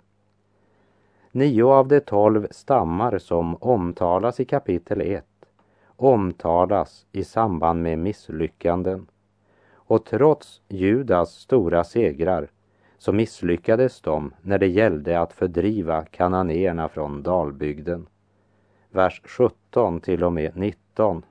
Nio 1.31 1.63
av 1.63 1.87
de 1.87 1.99
tolv 1.99 2.47
stammar 2.51 3.17
som 3.17 3.55
omtalas 3.55 4.39
i 4.39 4.45
kapitel 4.45 5.01
1 5.01 5.25
omtalas 5.97 7.05
i 7.11 7.23
samband 7.23 7.81
med 7.81 7.99
misslyckanden. 7.99 9.07
Och 9.73 10.05
trots 10.05 10.61
Judas 10.67 11.35
stora 11.35 11.83
segrar 11.83 12.47
så 12.97 13.13
misslyckades 13.13 14.01
de 14.01 14.33
när 14.41 14.57
det 14.57 14.67
gällde 14.67 15.19
att 15.19 15.33
fördriva 15.33 16.05
kananéerna 16.05 16.89
från 16.89 17.23
dalbygden. 17.23 18.07
Vers 18.91 19.21
17 19.25 19.99
till 19.99 20.23
och 20.23 20.33
med 20.33 20.57
19. 20.57 21.23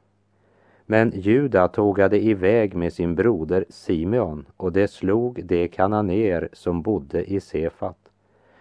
Men 0.87 1.13
Juda 1.15 1.69
tågade 1.69 2.25
iväg 2.25 2.75
med 2.75 2.93
sin 2.93 3.15
broder 3.15 3.65
Simeon 3.69 4.47
och 4.57 4.73
det 4.73 4.89
slog 4.89 5.45
de 5.45 5.69
kananéer 5.69 6.49
som 6.53 6.83
bodde 6.83 7.25
i 7.25 7.41
Sefat. 7.41 7.99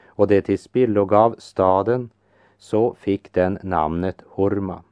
Och 0.07 0.27
det 0.27 0.41
tillspillogav 0.41 1.35
staden, 1.37 2.09
så 2.57 2.93
fick 2.93 3.33
den 3.33 3.59
namnet 3.63 4.23
Horma. 4.27 4.83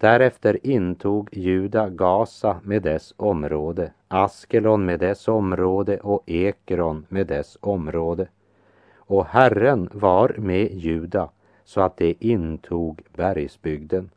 Därefter 0.00 0.66
intog 0.66 1.28
Juda 1.32 1.88
Gaza 1.88 2.60
med 2.64 2.82
dess 2.82 3.14
område, 3.16 3.92
Askelon 4.08 4.84
med 4.84 5.00
dess 5.00 5.28
område 5.28 5.98
och 5.98 6.22
Ekron 6.26 7.06
med 7.08 7.26
dess 7.26 7.58
område. 7.60 8.28
Och 8.96 9.26
Herren 9.26 9.88
var 9.92 10.34
med 10.38 10.74
Juda 10.74 11.30
så 11.64 11.80
att 11.80 11.96
det 11.96 12.24
intog 12.24 13.02
bergsbygden. 13.16 14.10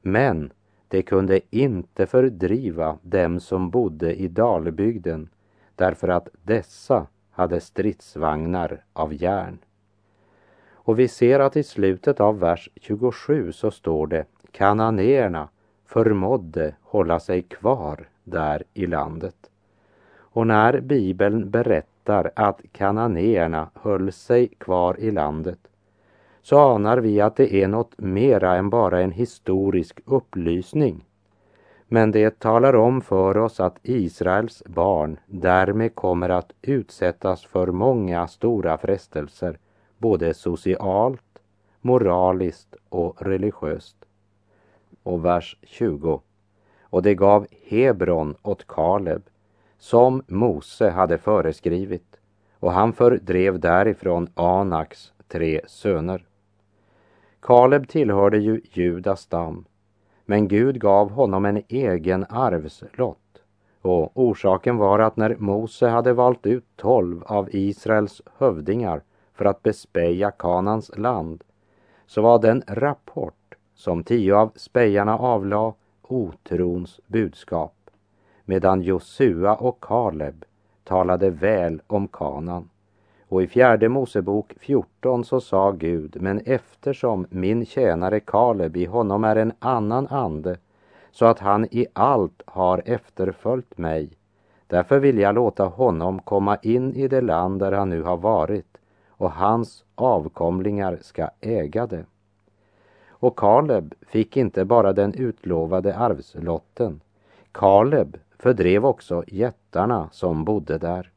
Men 0.00 0.52
det 0.88 1.02
kunde 1.02 1.40
inte 1.50 2.06
fördriva 2.06 2.98
dem 3.02 3.40
som 3.40 3.70
bodde 3.70 4.14
i 4.14 4.28
dalbygden 4.28 5.28
därför 5.76 6.08
att 6.08 6.28
dessa 6.42 7.06
hade 7.30 7.60
stridsvagnar 7.60 8.84
av 8.92 9.14
järn. 9.14 9.58
Och 10.72 10.98
vi 10.98 11.08
ser 11.08 11.40
att 11.40 11.56
i 11.56 11.62
slutet 11.62 12.20
av 12.20 12.38
vers 12.38 12.70
27 12.76 13.52
så 13.52 13.70
står 13.70 14.06
det 14.06 14.24
kananéerna 14.52 15.48
förmådde 15.86 16.74
hålla 16.82 17.20
sig 17.20 17.42
kvar 17.42 18.08
där 18.24 18.62
i 18.74 18.86
landet. 18.86 19.36
Och 20.16 20.46
när 20.46 20.80
Bibeln 20.80 21.50
berättar 21.50 22.30
att 22.36 22.60
kananéerna 22.72 23.70
höll 23.74 24.12
sig 24.12 24.48
kvar 24.48 25.00
i 25.00 25.10
landet 25.10 25.58
så 26.42 26.58
anar 26.58 26.98
vi 26.98 27.20
att 27.20 27.36
det 27.36 27.54
är 27.54 27.68
något 27.68 27.98
mera 27.98 28.56
än 28.56 28.70
bara 28.70 29.00
en 29.00 29.12
historisk 29.12 30.00
upplysning. 30.04 31.04
Men 31.88 32.10
det 32.10 32.38
talar 32.38 32.74
om 32.76 33.00
för 33.00 33.36
oss 33.36 33.60
att 33.60 33.78
Israels 33.82 34.62
barn 34.66 35.18
därmed 35.26 35.94
kommer 35.94 36.28
att 36.28 36.52
utsättas 36.62 37.44
för 37.44 37.66
många 37.66 38.28
stora 38.28 38.78
frestelser, 38.78 39.58
både 39.98 40.34
socialt, 40.34 41.38
moraliskt 41.80 42.76
och 42.88 43.22
religiöst 43.22 44.01
och 45.02 45.24
vers 45.24 45.56
20. 45.62 46.20
Och 46.82 47.02
det 47.02 47.14
gav 47.14 47.46
Hebron 47.68 48.34
åt 48.42 48.66
Kaleb, 48.66 49.22
som 49.78 50.22
Mose 50.26 50.90
hade 50.90 51.18
föreskrivit, 51.18 52.16
och 52.58 52.72
han 52.72 52.92
fördrev 52.92 53.60
därifrån 53.60 54.28
Anaks 54.34 55.12
tre 55.28 55.60
söner. 55.66 56.24
Kaleb 57.40 57.88
tillhörde 57.88 58.38
ju 58.38 58.60
Judas 58.72 59.20
stam, 59.20 59.64
men 60.24 60.48
Gud 60.48 60.80
gav 60.80 61.10
honom 61.10 61.44
en 61.44 61.62
egen 61.68 62.26
arvslott. 62.28 63.18
Och 63.82 64.10
orsaken 64.14 64.76
var 64.76 64.98
att 64.98 65.16
när 65.16 65.36
Mose 65.38 65.88
hade 65.88 66.12
valt 66.12 66.46
ut 66.46 66.66
tolv 66.76 67.22
av 67.26 67.48
Israels 67.52 68.22
hövdingar 68.38 69.02
för 69.34 69.44
att 69.44 69.62
bespeja 69.62 70.30
Kanans 70.30 70.90
land, 70.96 71.44
så 72.06 72.22
var 72.22 72.38
den 72.38 72.62
rapport 72.66 73.41
som 73.74 74.04
tio 74.04 74.34
av 74.34 74.52
spejarna 74.56 75.18
avlade, 75.18 75.72
otrons 76.02 77.00
budskap, 77.06 77.90
medan 78.44 78.82
Josua 78.82 79.54
och 79.54 79.80
Kaleb 79.80 80.44
talade 80.84 81.30
väl 81.30 81.82
om 81.86 82.08
kanan. 82.08 82.68
Och 83.28 83.42
i 83.42 83.46
fjärde 83.46 83.88
Mosebok 83.88 84.54
14 84.60 85.24
så 85.24 85.40
sa 85.40 85.70
Gud, 85.70 86.16
men 86.20 86.40
eftersom 86.44 87.26
min 87.30 87.66
tjänare 87.66 88.20
Kaleb 88.20 88.76
i 88.76 88.84
honom 88.84 89.24
är 89.24 89.36
en 89.36 89.52
annan 89.58 90.06
ande, 90.06 90.56
så 91.10 91.26
att 91.26 91.38
han 91.38 91.64
i 91.70 91.86
allt 91.92 92.42
har 92.46 92.82
efterföljt 92.84 93.78
mig, 93.78 94.10
därför 94.66 94.98
vill 94.98 95.18
jag 95.18 95.34
låta 95.34 95.64
honom 95.64 96.18
komma 96.18 96.56
in 96.62 96.94
i 96.94 97.08
det 97.08 97.20
land 97.20 97.60
där 97.60 97.72
han 97.72 97.88
nu 97.88 98.02
har 98.02 98.16
varit, 98.16 98.78
och 99.08 99.32
hans 99.32 99.84
avkomlingar 99.94 100.98
ska 101.00 101.30
äga 101.40 101.86
det. 101.86 102.04
Och 103.22 103.36
Kaleb 103.38 103.94
fick 104.00 104.36
inte 104.36 104.64
bara 104.64 104.92
den 104.92 105.14
utlovade 105.14 105.96
arvslotten. 105.96 107.00
Kaleb 107.52 108.16
fördrev 108.38 108.86
också 108.86 109.24
jättarna 109.26 110.08
som 110.12 110.44
bodde 110.44 110.78
där, 110.78 111.10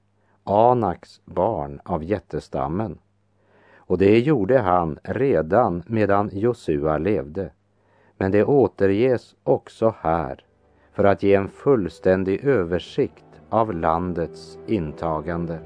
Anaks 0.43 1.21
barn 1.25 1.81
av 1.83 2.03
jättestammen. 2.03 2.97
Och 3.75 3.97
det 3.97 4.19
gjorde 4.19 4.59
han 4.59 4.99
redan 5.03 5.83
medan 5.87 6.29
Josua 6.33 6.97
levde. 6.97 7.49
Men 8.17 8.31
det 8.31 8.43
återges 8.43 9.35
också 9.43 9.95
här 9.99 10.43
för 10.93 11.03
att 11.03 11.23
ge 11.23 11.35
en 11.35 11.49
fullständig 11.49 12.45
översikt 12.45 13.41
av 13.49 13.73
landets 13.73 14.57
intagande. 14.67 15.59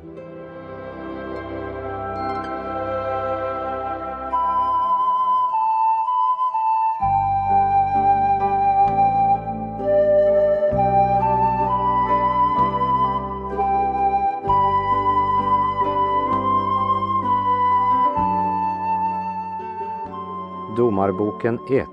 Domarboken 21.10 21.60
1, 21.69 21.88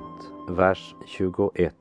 vers 0.48 0.94
21. 1.06 1.74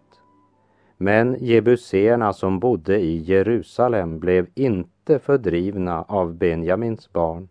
Men 0.97 1.35
jebuséerna 1.39 2.33
som 2.33 2.59
bodde 2.59 2.99
i 2.99 3.17
Jerusalem 3.17 4.19
blev 4.19 4.47
inte 4.53 5.19
fördrivna 5.19 6.03
av 6.03 6.33
Benjamins 6.33 7.13
barn. 7.13 7.49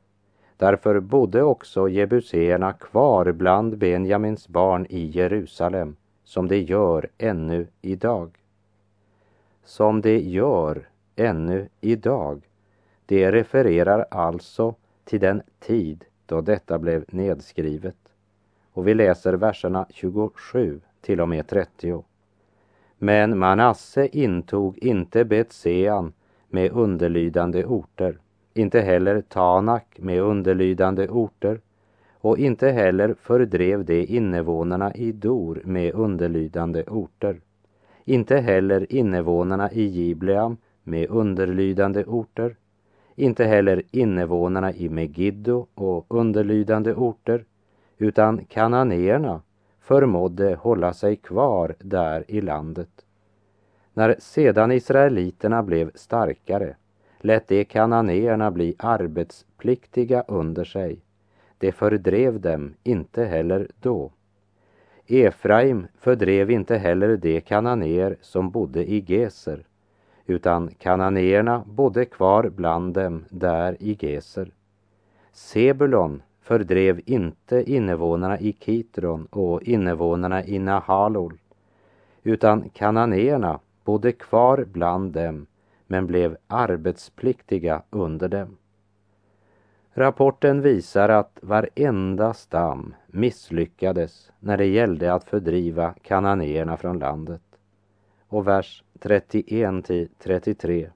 Därför 0.57 1.01
bodde 1.01 1.43
också 1.43 1.89
jebuséerna 1.89 2.73
kvar 2.73 3.33
bland 3.33 3.79
Benjamins 3.79 4.49
barn 4.49 4.87
i 4.89 5.07
Jerusalem, 5.07 5.97
som 6.25 6.49
de 6.49 6.59
gör 6.59 7.09
ännu 7.19 7.67
idag. 7.83 8.31
Som 9.65 10.01
de 10.01 10.19
gör 10.19 10.89
ännu 11.17 11.69
idag. 11.81 12.49
Det 13.07 13.33
refererar 13.33 14.07
alltså 14.11 14.75
till 15.05 15.21
den 15.21 15.43
tid 15.61 16.05
då 16.27 16.41
detta 16.41 16.79
blev 16.79 17.05
nedskrivet. 17.09 18.04
Och 18.75 18.89
vi 18.89 18.95
läser 18.95 19.33
verserna 19.33 19.87
27 19.91 20.81
till 21.01 21.21
och 21.21 21.29
med 21.29 21.47
30. 21.47 22.05
Men 22.99 23.39
Manasse 23.39 24.07
intog 24.07 24.79
inte 24.79 25.25
Betsean 25.25 26.13
med 26.49 26.73
underlydande 26.73 27.65
orter, 27.65 28.19
inte 28.55 28.81
heller 28.81 29.21
Tanak 29.21 29.99
med 29.99 30.23
underlydande 30.23 31.09
orter 31.09 31.61
och 32.21 32.39
inte 32.39 32.69
heller 32.69 33.15
fördrev 33.21 33.85
de 33.85 34.07
invånarna 34.07 34.95
i 34.95 35.13
Dor 35.13 35.63
med 35.65 35.95
underlydande 35.95 36.85
orter. 36.85 37.41
inte 38.05 38.37
heller 38.37 38.93
invånarna 38.93 39.73
i 39.73 39.83
Gibleam 39.83 40.57
med 40.83 41.11
underlydande 41.11 42.05
orter, 42.05 42.57
inte 43.17 43.45
heller 43.45 43.83
invånarna 43.91 44.73
i 44.73 44.89
Megiddo 44.89 45.67
och 45.75 46.07
underlydande 46.09 46.95
orter, 46.95 47.45
utan 47.99 48.45
kananéerna 48.45 49.43
förmådde 49.81 50.55
hålla 50.55 50.93
sig 50.93 51.17
kvar 51.17 51.75
där 51.79 52.25
i 52.29 52.41
landet. 52.41 53.05
När 53.95 54.17
sedan 54.19 54.73
israeliterna 54.73 55.63
blev 55.63 55.91
starkare 55.95 56.77
lät 57.19 57.49
de 57.49 57.65
kananéerna 57.65 58.51
bli 58.51 58.75
arbetspliktiga 58.79 60.25
under 60.29 60.65
sig. 60.65 61.01
Det 61.59 61.73
fördrev 61.73 62.41
dem 62.41 62.75
inte 62.83 63.25
heller 63.25 63.69
då. 63.81 64.13
Efraim 65.07 65.87
fördrev 65.99 66.51
inte 66.51 66.77
heller 66.77 67.17
de 67.17 67.41
kananéer 67.41 68.17
som 68.21 68.51
bodde 68.51 68.91
i 68.91 69.05
Geser, 69.09 69.67
utan 70.27 70.69
kananéerna 70.69 71.65
bodde 71.67 72.05
kvar 72.05 72.49
bland 72.49 72.95
dem 72.95 73.25
där 73.31 73.77
i 73.81 73.97
Geser. 74.01 74.53
Sebulon 75.33 76.23
fördrev 76.45 77.01
inte 77.07 77.73
invånarna 77.73 78.39
i 78.41 78.53
Kitron 78.61 79.27
och 79.27 79.63
invånarna 79.63 80.45
i 80.45 80.59
Nahalol, 80.59 81.39
utan 82.23 82.69
kananéerna 82.69 83.61
bodde 83.85 84.13
kvar 84.13 84.65
bland 84.73 85.13
dem 85.13 85.47
men 85.87 86.07
blev 86.07 86.37
arbetspliktiga 86.47 87.83
under 87.91 88.29
dem. 88.29 88.57
Rapporten 89.95 90.61
visar 90.63 91.09
att 91.09 91.39
varenda 91.43 92.35
stam 92.35 92.95
misslyckades 93.07 94.33
när 94.41 94.57
det 94.57 94.67
gällde 94.67 95.15
att 95.15 95.25
fördriva 95.25 95.95
kananéerna 96.03 96.77
från 96.77 96.99
landet. 96.99 97.43
Och 98.29 98.49
vers 98.49 98.85
31 99.01 99.85
till 99.85 100.09
33. 100.19 100.91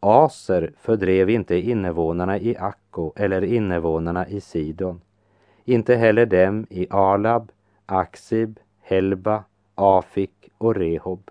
Aser 0.00 0.72
fördrev 0.78 1.30
inte 1.30 1.56
invånarna 1.56 2.38
i 2.38 2.56
Akko 2.90 3.12
eller 3.16 3.44
invånarna 3.44 4.28
i 4.28 4.40
Sidon, 4.40 5.00
inte 5.64 5.94
heller 5.94 6.26
dem 6.26 6.66
i 6.70 6.86
Alab, 6.90 7.52
Aksib, 7.86 8.58
Helba, 8.80 9.44
Afik 9.74 10.50
och 10.58 10.74
Rehob. 10.74 11.30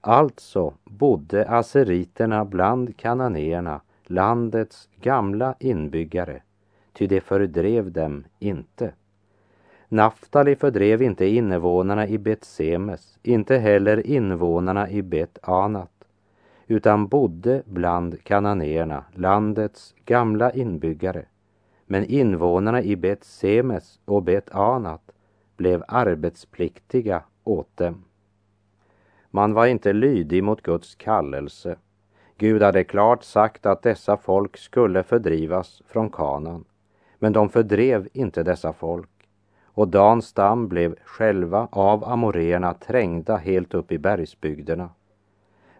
Alltså 0.00 0.74
bodde 0.84 1.48
aseriterna 1.48 2.44
bland 2.44 2.96
kananéerna, 2.96 3.80
landets 4.04 4.88
gamla 5.00 5.54
inbyggare, 5.58 6.42
ty 6.92 7.06
de 7.06 7.20
fördrev 7.20 7.92
dem 7.92 8.24
inte. 8.38 8.92
Naftali 9.88 10.56
fördrev 10.56 11.02
inte 11.02 11.26
invånarna 11.26 12.06
i 12.06 12.18
Bet-Semes, 12.18 13.18
inte 13.22 13.58
heller 13.58 14.06
invånarna 14.06 14.90
i 14.90 15.02
Bet-Anat, 15.02 15.99
utan 16.70 17.06
bodde 17.06 17.62
bland 17.66 18.24
kananéerna, 18.24 19.04
landets 19.14 19.94
gamla 20.04 20.52
inbyggare. 20.52 21.24
Men 21.86 22.04
invånarna 22.04 22.82
i 22.82 22.96
Bet-Semes 22.96 24.00
och 24.04 24.22
Bet-Anat 24.22 25.12
blev 25.56 25.84
arbetspliktiga 25.88 27.22
åt 27.44 27.76
dem. 27.76 28.04
Man 29.30 29.52
var 29.52 29.66
inte 29.66 29.92
lydig 29.92 30.44
mot 30.44 30.62
Guds 30.62 30.94
kallelse. 30.94 31.76
Gud 32.38 32.62
hade 32.62 32.84
klart 32.84 33.24
sagt 33.24 33.66
att 33.66 33.82
dessa 33.82 34.16
folk 34.16 34.56
skulle 34.56 35.02
fördrivas 35.02 35.82
från 35.86 36.10
kanan. 36.10 36.64
Men 37.18 37.32
de 37.32 37.48
fördrev 37.48 38.08
inte 38.12 38.42
dessa 38.42 38.72
folk. 38.72 39.28
Och 39.64 39.88
Dans 39.88 40.26
stam 40.26 40.68
blev 40.68 40.94
själva 41.04 41.68
av 41.72 42.04
amoréerna 42.04 42.74
trängda 42.74 43.36
helt 43.36 43.74
upp 43.74 43.92
i 43.92 43.98
bergsbygderna. 43.98 44.90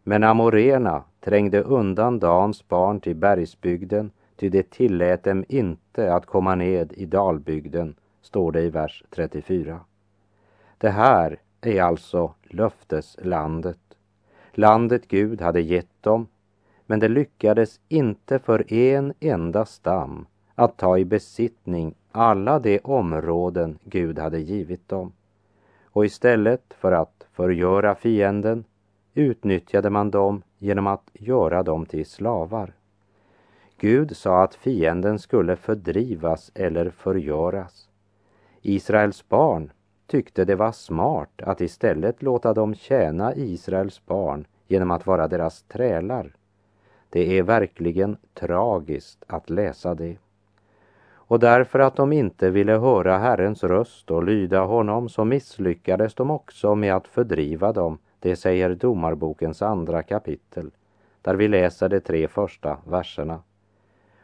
Men 0.02 0.24
amorena 0.24 1.04
trängde 1.20 1.62
undan 1.62 2.18
Dans 2.18 2.68
barn 2.68 3.00
till 3.00 3.16
bergsbygden, 3.16 4.10
ty 4.36 4.48
det 4.48 4.70
tillät 4.70 5.24
dem 5.24 5.44
inte 5.48 6.14
att 6.14 6.26
komma 6.26 6.54
ned 6.54 6.92
i 6.92 7.06
dalbygden, 7.06 7.94
står 8.22 8.52
det 8.52 8.62
i 8.62 8.70
vers 8.70 9.04
34. 9.10 9.80
Det 10.78 10.90
här 10.90 11.38
är 11.60 11.82
alltså 11.82 12.34
löfteslandet. 12.42 13.78
Landet 14.52 15.08
Gud 15.08 15.40
hade 15.40 15.60
gett 15.60 16.02
dem, 16.02 16.26
men 16.86 17.00
det 17.00 17.08
lyckades 17.08 17.80
inte 17.88 18.38
för 18.38 18.72
en 18.72 19.14
enda 19.20 19.64
stam 19.64 20.26
att 20.54 20.76
ta 20.76 20.98
i 20.98 21.04
besittning 21.04 21.94
alla 22.12 22.58
de 22.58 22.78
områden 22.78 23.78
Gud 23.84 24.18
hade 24.18 24.38
givit 24.38 24.88
dem. 24.88 25.12
Och 25.84 26.04
istället 26.04 26.74
för 26.78 26.92
att 26.92 27.26
förgöra 27.32 27.94
fienden 27.94 28.64
utnyttjade 29.14 29.90
man 29.90 30.10
dem 30.10 30.42
genom 30.58 30.86
att 30.86 31.10
göra 31.12 31.62
dem 31.62 31.86
till 31.86 32.06
slavar. 32.06 32.72
Gud 33.78 34.16
sa 34.16 34.42
att 34.42 34.54
fienden 34.54 35.18
skulle 35.18 35.56
fördrivas 35.56 36.50
eller 36.54 36.90
förgöras. 36.90 37.88
Israels 38.62 39.28
barn 39.28 39.72
tyckte 40.06 40.44
det 40.44 40.54
var 40.54 40.72
smart 40.72 41.42
att 41.42 41.60
istället 41.60 42.22
låta 42.22 42.54
dem 42.54 42.74
tjäna 42.74 43.34
Israels 43.34 44.06
barn 44.06 44.46
genom 44.66 44.90
att 44.90 45.06
vara 45.06 45.28
deras 45.28 45.62
trälar. 45.62 46.34
Det 47.10 47.38
är 47.38 47.42
verkligen 47.42 48.16
tragiskt 48.34 49.24
att 49.26 49.50
läsa 49.50 49.94
det. 49.94 50.16
Och 51.12 51.38
därför 51.40 51.78
att 51.78 51.96
de 51.96 52.12
inte 52.12 52.50
ville 52.50 52.72
höra 52.72 53.18
Herrens 53.18 53.64
röst 53.64 54.10
och 54.10 54.24
lyda 54.24 54.64
honom 54.64 55.08
så 55.08 55.24
misslyckades 55.24 56.14
de 56.14 56.30
också 56.30 56.74
med 56.74 56.94
att 56.94 57.08
fördriva 57.08 57.72
dem, 57.72 57.98
det 58.20 58.36
säger 58.36 58.74
Domarbokens 58.74 59.62
andra 59.62 60.02
kapitel, 60.02 60.70
där 61.22 61.34
vi 61.34 61.48
läser 61.48 61.88
de 61.88 62.00
tre 62.00 62.28
första 62.28 62.76
verserna. 62.84 63.42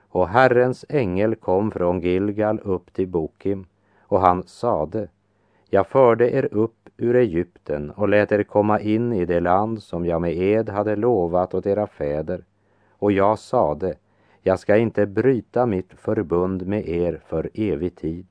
Och 0.09 0.29
Herrens 0.29 0.85
ängel 0.89 1.35
kom 1.35 1.71
från 1.71 2.01
Gilgal 2.01 2.61
upp 2.61 2.93
till 2.93 3.09
Bokim, 3.09 3.67
och 4.03 4.21
han 4.21 4.43
sade, 4.43 5.09
jag 5.71 5.87
förde 5.87 6.31
er 6.31 6.49
upp 6.55 6.89
ur 6.97 7.17
Egypten 7.17 7.91
och 7.91 8.09
lät 8.09 8.33
er 8.33 8.43
komma 8.43 8.81
in 8.81 9.13
i 9.13 9.25
det 9.25 9.41
land 9.41 9.83
som 9.83 10.07
jag 10.07 10.21
med 10.21 10.37
ed 10.37 10.69
hade 10.69 10.97
lovat 10.97 11.55
åt 11.55 11.67
era 11.67 11.87
fäder. 11.87 12.45
Och 12.99 13.13
jag 13.13 13.39
sade, 13.39 13.95
jag 14.43 14.59
ska 14.59 14.77
inte 14.77 15.07
bryta 15.07 15.67
mitt 15.67 15.93
förbund 15.93 16.67
med 16.67 16.89
er 16.89 17.21
för 17.27 17.51
evig 17.55 17.97
tid. 17.97 18.27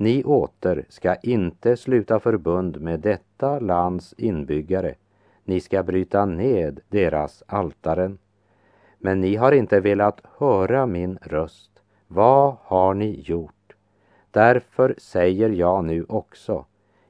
Ni 0.00 0.24
åter 0.24 0.84
ska 0.88 1.14
inte 1.14 1.76
sluta 1.76 2.20
förbund 2.20 2.80
med 2.80 3.00
detta 3.00 3.58
lands 3.58 4.14
inbyggare. 4.18 4.94
Ni 5.44 5.60
ska 5.60 5.82
bryta 5.82 6.24
ned 6.24 6.80
deras 6.88 7.42
altaren. 7.46 8.18
Men 8.98 9.20
ni 9.20 9.36
har 9.36 9.52
inte 9.52 9.80
velat 9.80 10.20
höra 10.38 10.86
min 10.86 11.18
röst. 11.22 11.70
Vad 12.06 12.56
har 12.62 12.94
ni 12.94 13.20
gjort? 13.20 13.74
Därför 14.30 14.94
säger 14.98 15.48
jag 15.48 15.84
nu 15.84 16.04
också, 16.08 16.64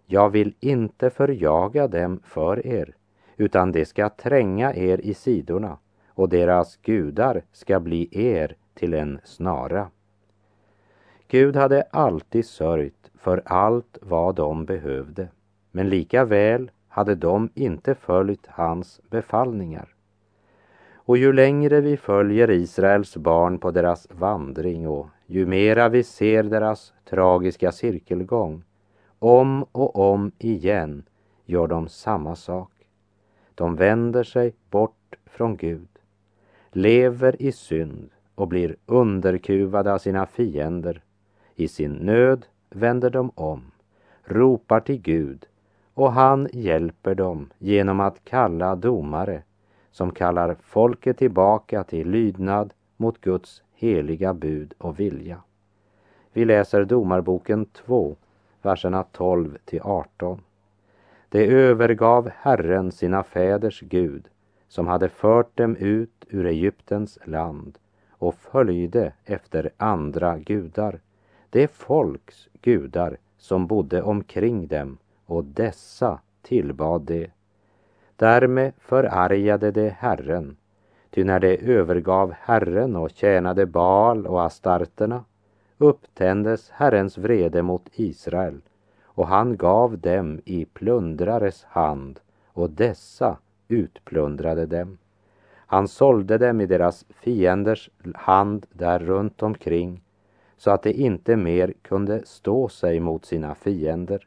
jag 0.07 0.31
vill 0.31 0.55
inte 0.61 1.11
förjaga 1.11 1.89
dem 1.89 2.21
för 2.25 2.67
er, 2.67 2.95
utan 3.37 3.73
de 3.73 3.85
ska 3.85 4.09
tränga 4.09 4.75
er 4.75 5.01
i 5.01 5.15
sidorna 5.15 5.79
och 6.09 6.29
deras 6.29 6.77
gudar 6.77 7.43
ska 7.53 7.81
bli 7.81 8.09
er 8.11 8.57
till 8.75 8.95
en 8.95 9.21
snara. 9.25 9.91
Gud 11.31 11.57
hade 11.57 11.83
alltid 11.83 12.47
sörjt 12.47 13.11
för 13.15 13.43
allt 13.45 13.99
vad 14.03 14.35
de 14.35 14.65
behövde, 14.65 15.29
men 15.71 15.89
lika 15.89 16.25
väl 16.25 16.71
hade 16.89 17.15
de 17.15 17.51
inte 17.55 17.95
följt 17.95 18.47
hans 18.47 19.01
befallningar. 19.11 19.95
Och 20.95 21.17
ju 21.17 21.33
längre 21.33 21.81
vi 21.81 21.97
följer 21.97 22.51
Israels 22.51 23.17
barn 23.17 23.59
på 23.59 23.71
deras 23.71 24.09
vandring 24.11 24.89
och 24.89 25.07
ju 25.27 25.47
mera 25.47 25.89
vi 25.89 26.03
ser 26.03 26.43
deras 26.43 26.93
tragiska 27.05 27.73
cirkelgång, 27.73 28.65
om 29.19 29.63
och 29.73 30.13
om 30.13 30.33
igen 30.39 31.03
gör 31.45 31.67
de 31.67 31.89
samma 31.89 32.37
sak. 32.37 32.73
De 33.55 33.77
vänder 33.77 34.23
sig 34.23 34.55
bort 34.71 35.17
från 35.27 35.57
Gud, 35.57 35.89
lever 36.71 37.43
i 37.43 37.53
synd 37.53 38.11
och 38.35 38.49
blir 38.49 38.77
underkuvade 38.87 39.95
av 39.95 39.99
sina 39.99 40.27
fiender. 40.27 41.03
I 41.61 41.69
sin 41.69 41.93
nöd 41.93 42.47
vänder 42.71 43.11
de 43.11 43.31
om, 43.35 43.63
ropar 44.25 44.81
till 44.81 45.01
Gud 45.01 45.47
och 45.95 46.13
han 46.13 46.49
hjälper 46.53 47.15
dem 47.15 47.51
genom 47.59 48.01
att 48.01 48.25
kalla 48.25 48.77
domare 48.77 49.43
som 49.91 50.11
kallar 50.11 50.57
folket 50.63 51.19
tillbaka 51.19 51.85
till 51.85 52.11
lydnad 52.11 52.75
mot 52.97 53.21
Guds 53.21 53.63
heliga 53.75 54.35
bud 54.35 54.75
och 54.79 55.01
vilja. 55.01 55.43
Vi 56.33 56.45
läser 56.45 56.85
Domarboken 56.85 57.65
2, 57.65 58.17
verserna 58.63 59.03
12 59.03 59.59
till 59.65 59.81
18. 59.83 60.41
De 61.29 61.45
övergav 61.47 62.31
Herren 62.37 62.93
sina 62.93 63.23
fäders 63.23 63.81
Gud 63.81 64.29
som 64.69 64.87
hade 64.87 65.09
fört 65.09 65.57
dem 65.57 65.77
ut 65.77 66.25
ur 66.29 66.47
Egyptens 66.47 67.19
land 67.25 67.79
och 68.11 68.35
följde 68.35 69.13
efter 69.25 69.71
andra 69.77 70.39
gudar, 70.39 71.01
det 71.51 71.69
folks 71.69 72.49
gudar 72.63 73.17
som 73.39 73.67
bodde 73.67 74.03
omkring 74.03 74.67
dem 74.67 74.99
och 75.27 75.45
dessa 75.45 76.21
tillbad 76.43 77.03
de. 77.03 77.27
Därmed 78.17 78.73
förargade 78.79 79.71
det 79.71 79.89
Herren, 79.99 80.57
ty 81.11 81.25
när 81.25 81.41
de 81.41 81.57
övergav 81.57 82.33
Herren 82.41 82.97
och 82.97 83.11
tjänade 83.11 83.67
Baal 83.67 84.27
och 84.27 84.43
astarterna 84.43 85.25
upptändes 85.79 86.71
Herrens 86.71 87.19
vrede 87.19 87.63
mot 87.63 87.89
Israel 87.93 88.61
och 89.05 89.27
han 89.27 89.57
gav 89.57 89.99
dem 89.99 90.41
i 90.45 90.65
plundrares 90.65 91.65
hand 91.65 92.21
och 92.53 92.71
dessa 92.71 93.39
utplundrade 93.69 94.67
dem. 94.67 94.99
Han 95.57 95.89
sålde 95.89 96.39
dem 96.39 96.61
i 96.61 96.67
deras 96.67 97.05
fienders 97.09 97.91
hand 98.15 98.67
där 98.73 98.99
runt 98.99 99.43
omkring 99.43 100.03
så 100.59 100.71
att 100.71 100.83
de 100.83 100.93
inte 100.93 101.37
mer 101.37 101.75
kunde 101.83 102.27
stå 102.27 102.69
sig 102.69 103.01
mot 103.01 103.25
sina 103.25 103.55
fiender. 103.55 104.27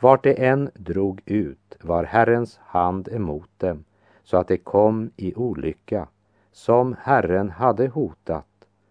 Vart 0.00 0.24
de 0.24 0.46
än 0.46 0.70
drog 0.74 1.22
ut 1.26 1.76
var 1.82 2.04
Herrens 2.04 2.60
hand 2.62 3.08
emot 3.12 3.50
dem 3.56 3.84
så 4.24 4.36
att 4.36 4.48
de 4.48 4.56
kom 4.56 5.10
i 5.16 5.34
olycka 5.34 6.08
som 6.52 6.96
Herren 7.00 7.50
hade 7.50 7.88
hotat 7.88 8.46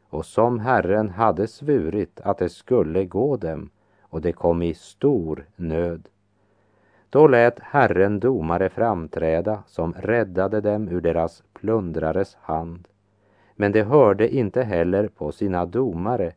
och 0.09 0.25
som 0.25 0.59
Herren 0.59 1.09
hade 1.09 1.47
svurit 1.47 2.19
att 2.23 2.37
det 2.37 2.49
skulle 2.49 3.05
gå 3.05 3.37
dem 3.37 3.69
och 4.01 4.21
de 4.21 4.33
kom 4.33 4.61
i 4.61 4.73
stor 4.73 5.45
nöd. 5.55 6.09
Då 7.09 7.27
lät 7.27 7.59
Herren 7.59 8.19
domare 8.19 8.69
framträda 8.69 9.63
som 9.67 9.93
räddade 9.93 10.61
dem 10.61 10.87
ur 10.87 11.01
deras 11.01 11.43
plundrares 11.53 12.37
hand. 12.41 12.87
Men 13.55 13.71
de 13.71 13.81
hörde 13.81 14.35
inte 14.35 14.63
heller 14.63 15.07
på 15.07 15.31
sina 15.31 15.65
domare 15.65 16.31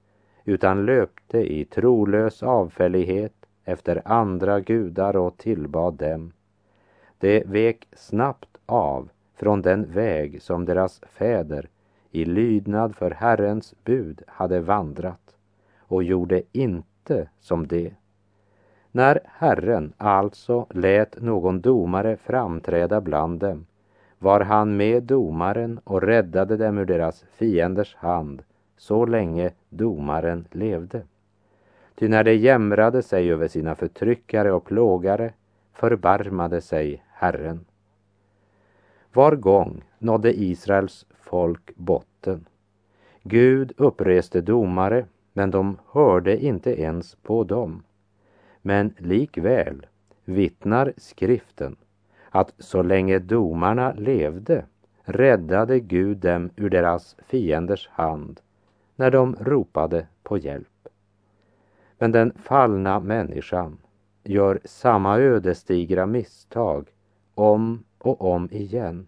utan 0.47 0.87
löpte 0.87 1.39
i 1.53 1.65
trolös 1.65 2.43
avfällighet 2.43 3.33
efter 3.65 4.03
andra 4.05 4.61
gudar 4.61 5.17
och 5.17 5.37
tillbad 5.37 5.95
dem. 5.95 6.33
De 7.19 7.45
vek 7.45 7.89
snabbt 7.93 8.59
av 8.67 9.09
från 9.35 9.63
den 9.63 9.93
väg 9.93 10.43
som 10.43 10.65
deras 10.65 11.01
fäder 11.01 11.69
i 12.11 12.25
lydnad 12.25 12.97
för 12.97 13.11
Herrens 13.11 13.75
bud 13.85 14.23
hade 14.27 14.61
vandrat 14.61 15.37
och 15.79 16.03
gjorde 16.03 16.43
inte 16.53 17.29
som 17.41 17.67
det. 17.67 17.95
När 18.93 19.21
Herren 19.25 19.93
alltså 19.97 20.67
lät 20.71 21.23
någon 21.23 21.61
domare 21.61 22.17
framträda 22.17 23.01
bland 23.01 23.41
dem 23.41 23.67
var 24.19 24.41
han 24.41 24.77
med 24.77 25.03
domaren 25.03 25.81
och 25.85 26.03
räddade 26.03 26.57
dem 26.57 26.79
ur 26.79 26.85
deras 26.85 27.25
fienders 27.37 27.95
hand 27.95 28.43
så 28.77 29.07
länge 29.07 29.51
domaren 29.69 30.49
levde. 30.51 31.03
Ty 31.95 32.09
när 32.09 32.25
de 32.25 32.35
jämrade 32.35 33.03
sig 33.03 33.33
över 33.33 33.49
sina 33.49 33.75
förtryckare 33.75 34.53
och 34.53 34.65
plågare 34.65 35.33
förbarmade 35.73 36.61
sig 36.61 37.03
Herren. 37.09 37.65
Var 39.13 39.37
gång 39.37 39.85
nådde 39.99 40.41
Israels 40.41 41.07
folk 41.21 41.77
botten. 41.77 42.45
Gud 43.23 43.73
uppreste 43.77 44.41
domare, 44.41 45.07
men 45.33 45.51
de 45.51 45.79
hörde 45.91 46.45
inte 46.45 46.81
ens 46.81 47.15
på 47.15 47.45
dem. 47.45 47.83
Men 48.63 48.95
likväl 48.99 49.87
vittnar 50.25 50.93
skriften 50.97 51.77
att 52.31 52.55
så 52.59 52.83
länge 52.83 53.19
domarna 53.19 53.93
levde 53.93 54.65
räddade 55.05 55.81
Gud 55.81 56.17
dem 56.17 56.51
ur 56.57 56.71
deras 56.71 57.17
fienders 57.29 57.89
hand 57.93 58.41
när 58.97 59.11
de 59.11 59.37
ropade 59.41 60.07
på 60.23 60.39
hjälp. 60.39 60.89
Men 61.99 62.13
den 62.13 62.33
fallna 62.43 63.01
människan 63.01 63.79
gör 64.25 64.61
samma 64.65 65.19
ödesdigra 65.19 66.07
misstag 66.07 66.89
om 67.35 67.85
och 67.99 68.25
om 68.25 68.49
igen 68.53 69.07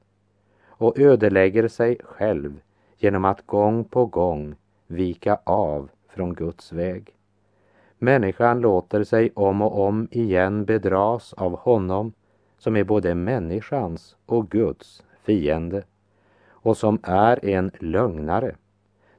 och 0.67 0.99
ödelägger 0.99 1.69
sig 1.69 1.99
själv 2.05 2.61
genom 2.97 3.25
att 3.25 3.47
gång 3.47 3.85
på 3.85 4.07
gång 4.07 4.55
vika 4.87 5.39
av 5.45 5.91
från 6.09 6.35
Guds 6.35 6.73
väg. 6.73 7.15
Människan 7.99 8.61
låter 8.61 9.05
sig 9.05 9.31
om 9.35 9.63
och 9.63 9.81
om 9.87 10.09
igen 10.11 10.65
bedras 10.65 11.33
av 11.33 11.59
honom 11.59 12.13
som 12.59 12.77
är 12.77 12.85
både 12.85 13.15
människans 13.15 14.17
och 14.27 14.51
Guds 14.51 15.05
fiende 15.23 15.83
och 16.49 16.77
som 16.77 16.99
är 17.03 17.45
en 17.45 17.71
lögnare 17.79 18.55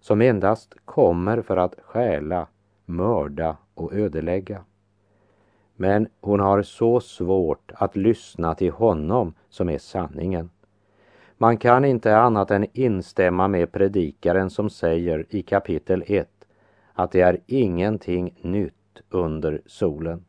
som 0.09 0.21
endast 0.21 0.75
kommer 0.85 1.41
för 1.41 1.57
att 1.57 1.75
stjäla, 1.85 2.47
mörda 2.85 3.57
och 3.73 3.93
ödelägga. 3.93 4.63
Men 5.75 6.07
hon 6.21 6.39
har 6.39 6.61
så 6.61 6.99
svårt 6.99 7.71
att 7.75 7.95
lyssna 7.95 8.55
till 8.55 8.71
honom 8.71 9.33
som 9.49 9.69
är 9.69 9.77
sanningen. 9.77 10.49
Man 11.37 11.57
kan 11.57 11.85
inte 11.85 12.17
annat 12.17 12.51
än 12.51 12.65
instämma 12.73 13.47
med 13.47 13.71
predikaren 13.71 14.49
som 14.49 14.69
säger 14.69 15.25
i 15.29 15.41
kapitel 15.41 16.03
1 16.07 16.29
att 16.93 17.11
det 17.11 17.21
är 17.21 17.39
ingenting 17.45 18.39
nytt 18.41 19.01
under 19.09 19.61
solen. 19.65 20.25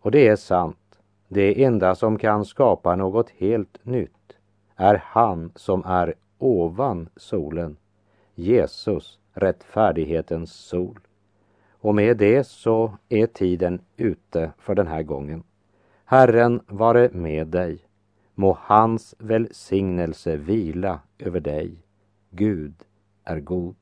Och 0.00 0.10
det 0.10 0.28
är 0.28 0.36
sant. 0.36 0.98
Det 1.28 1.64
enda 1.64 1.94
som 1.94 2.18
kan 2.18 2.44
skapa 2.44 2.96
något 2.96 3.30
helt 3.30 3.84
nytt 3.84 4.36
är 4.76 5.02
han 5.04 5.52
som 5.54 5.82
är 5.86 6.14
ovan 6.38 7.08
solen, 7.16 7.76
Jesus, 8.38 9.18
rättfärdighetens 9.32 10.52
sol. 10.52 10.98
Och 11.70 11.94
med 11.94 12.16
det 12.16 12.44
så 12.44 12.98
är 13.08 13.26
tiden 13.26 13.80
ute 13.96 14.52
för 14.58 14.74
den 14.74 14.86
här 14.86 15.02
gången. 15.02 15.42
Herren 16.04 16.60
vare 16.66 17.10
med 17.12 17.46
dig. 17.46 17.78
Må 18.34 18.58
hans 18.60 19.14
välsignelse 19.18 20.36
vila 20.36 21.00
över 21.18 21.40
dig. 21.40 21.82
Gud 22.30 22.74
är 23.24 23.40
god. 23.40 23.76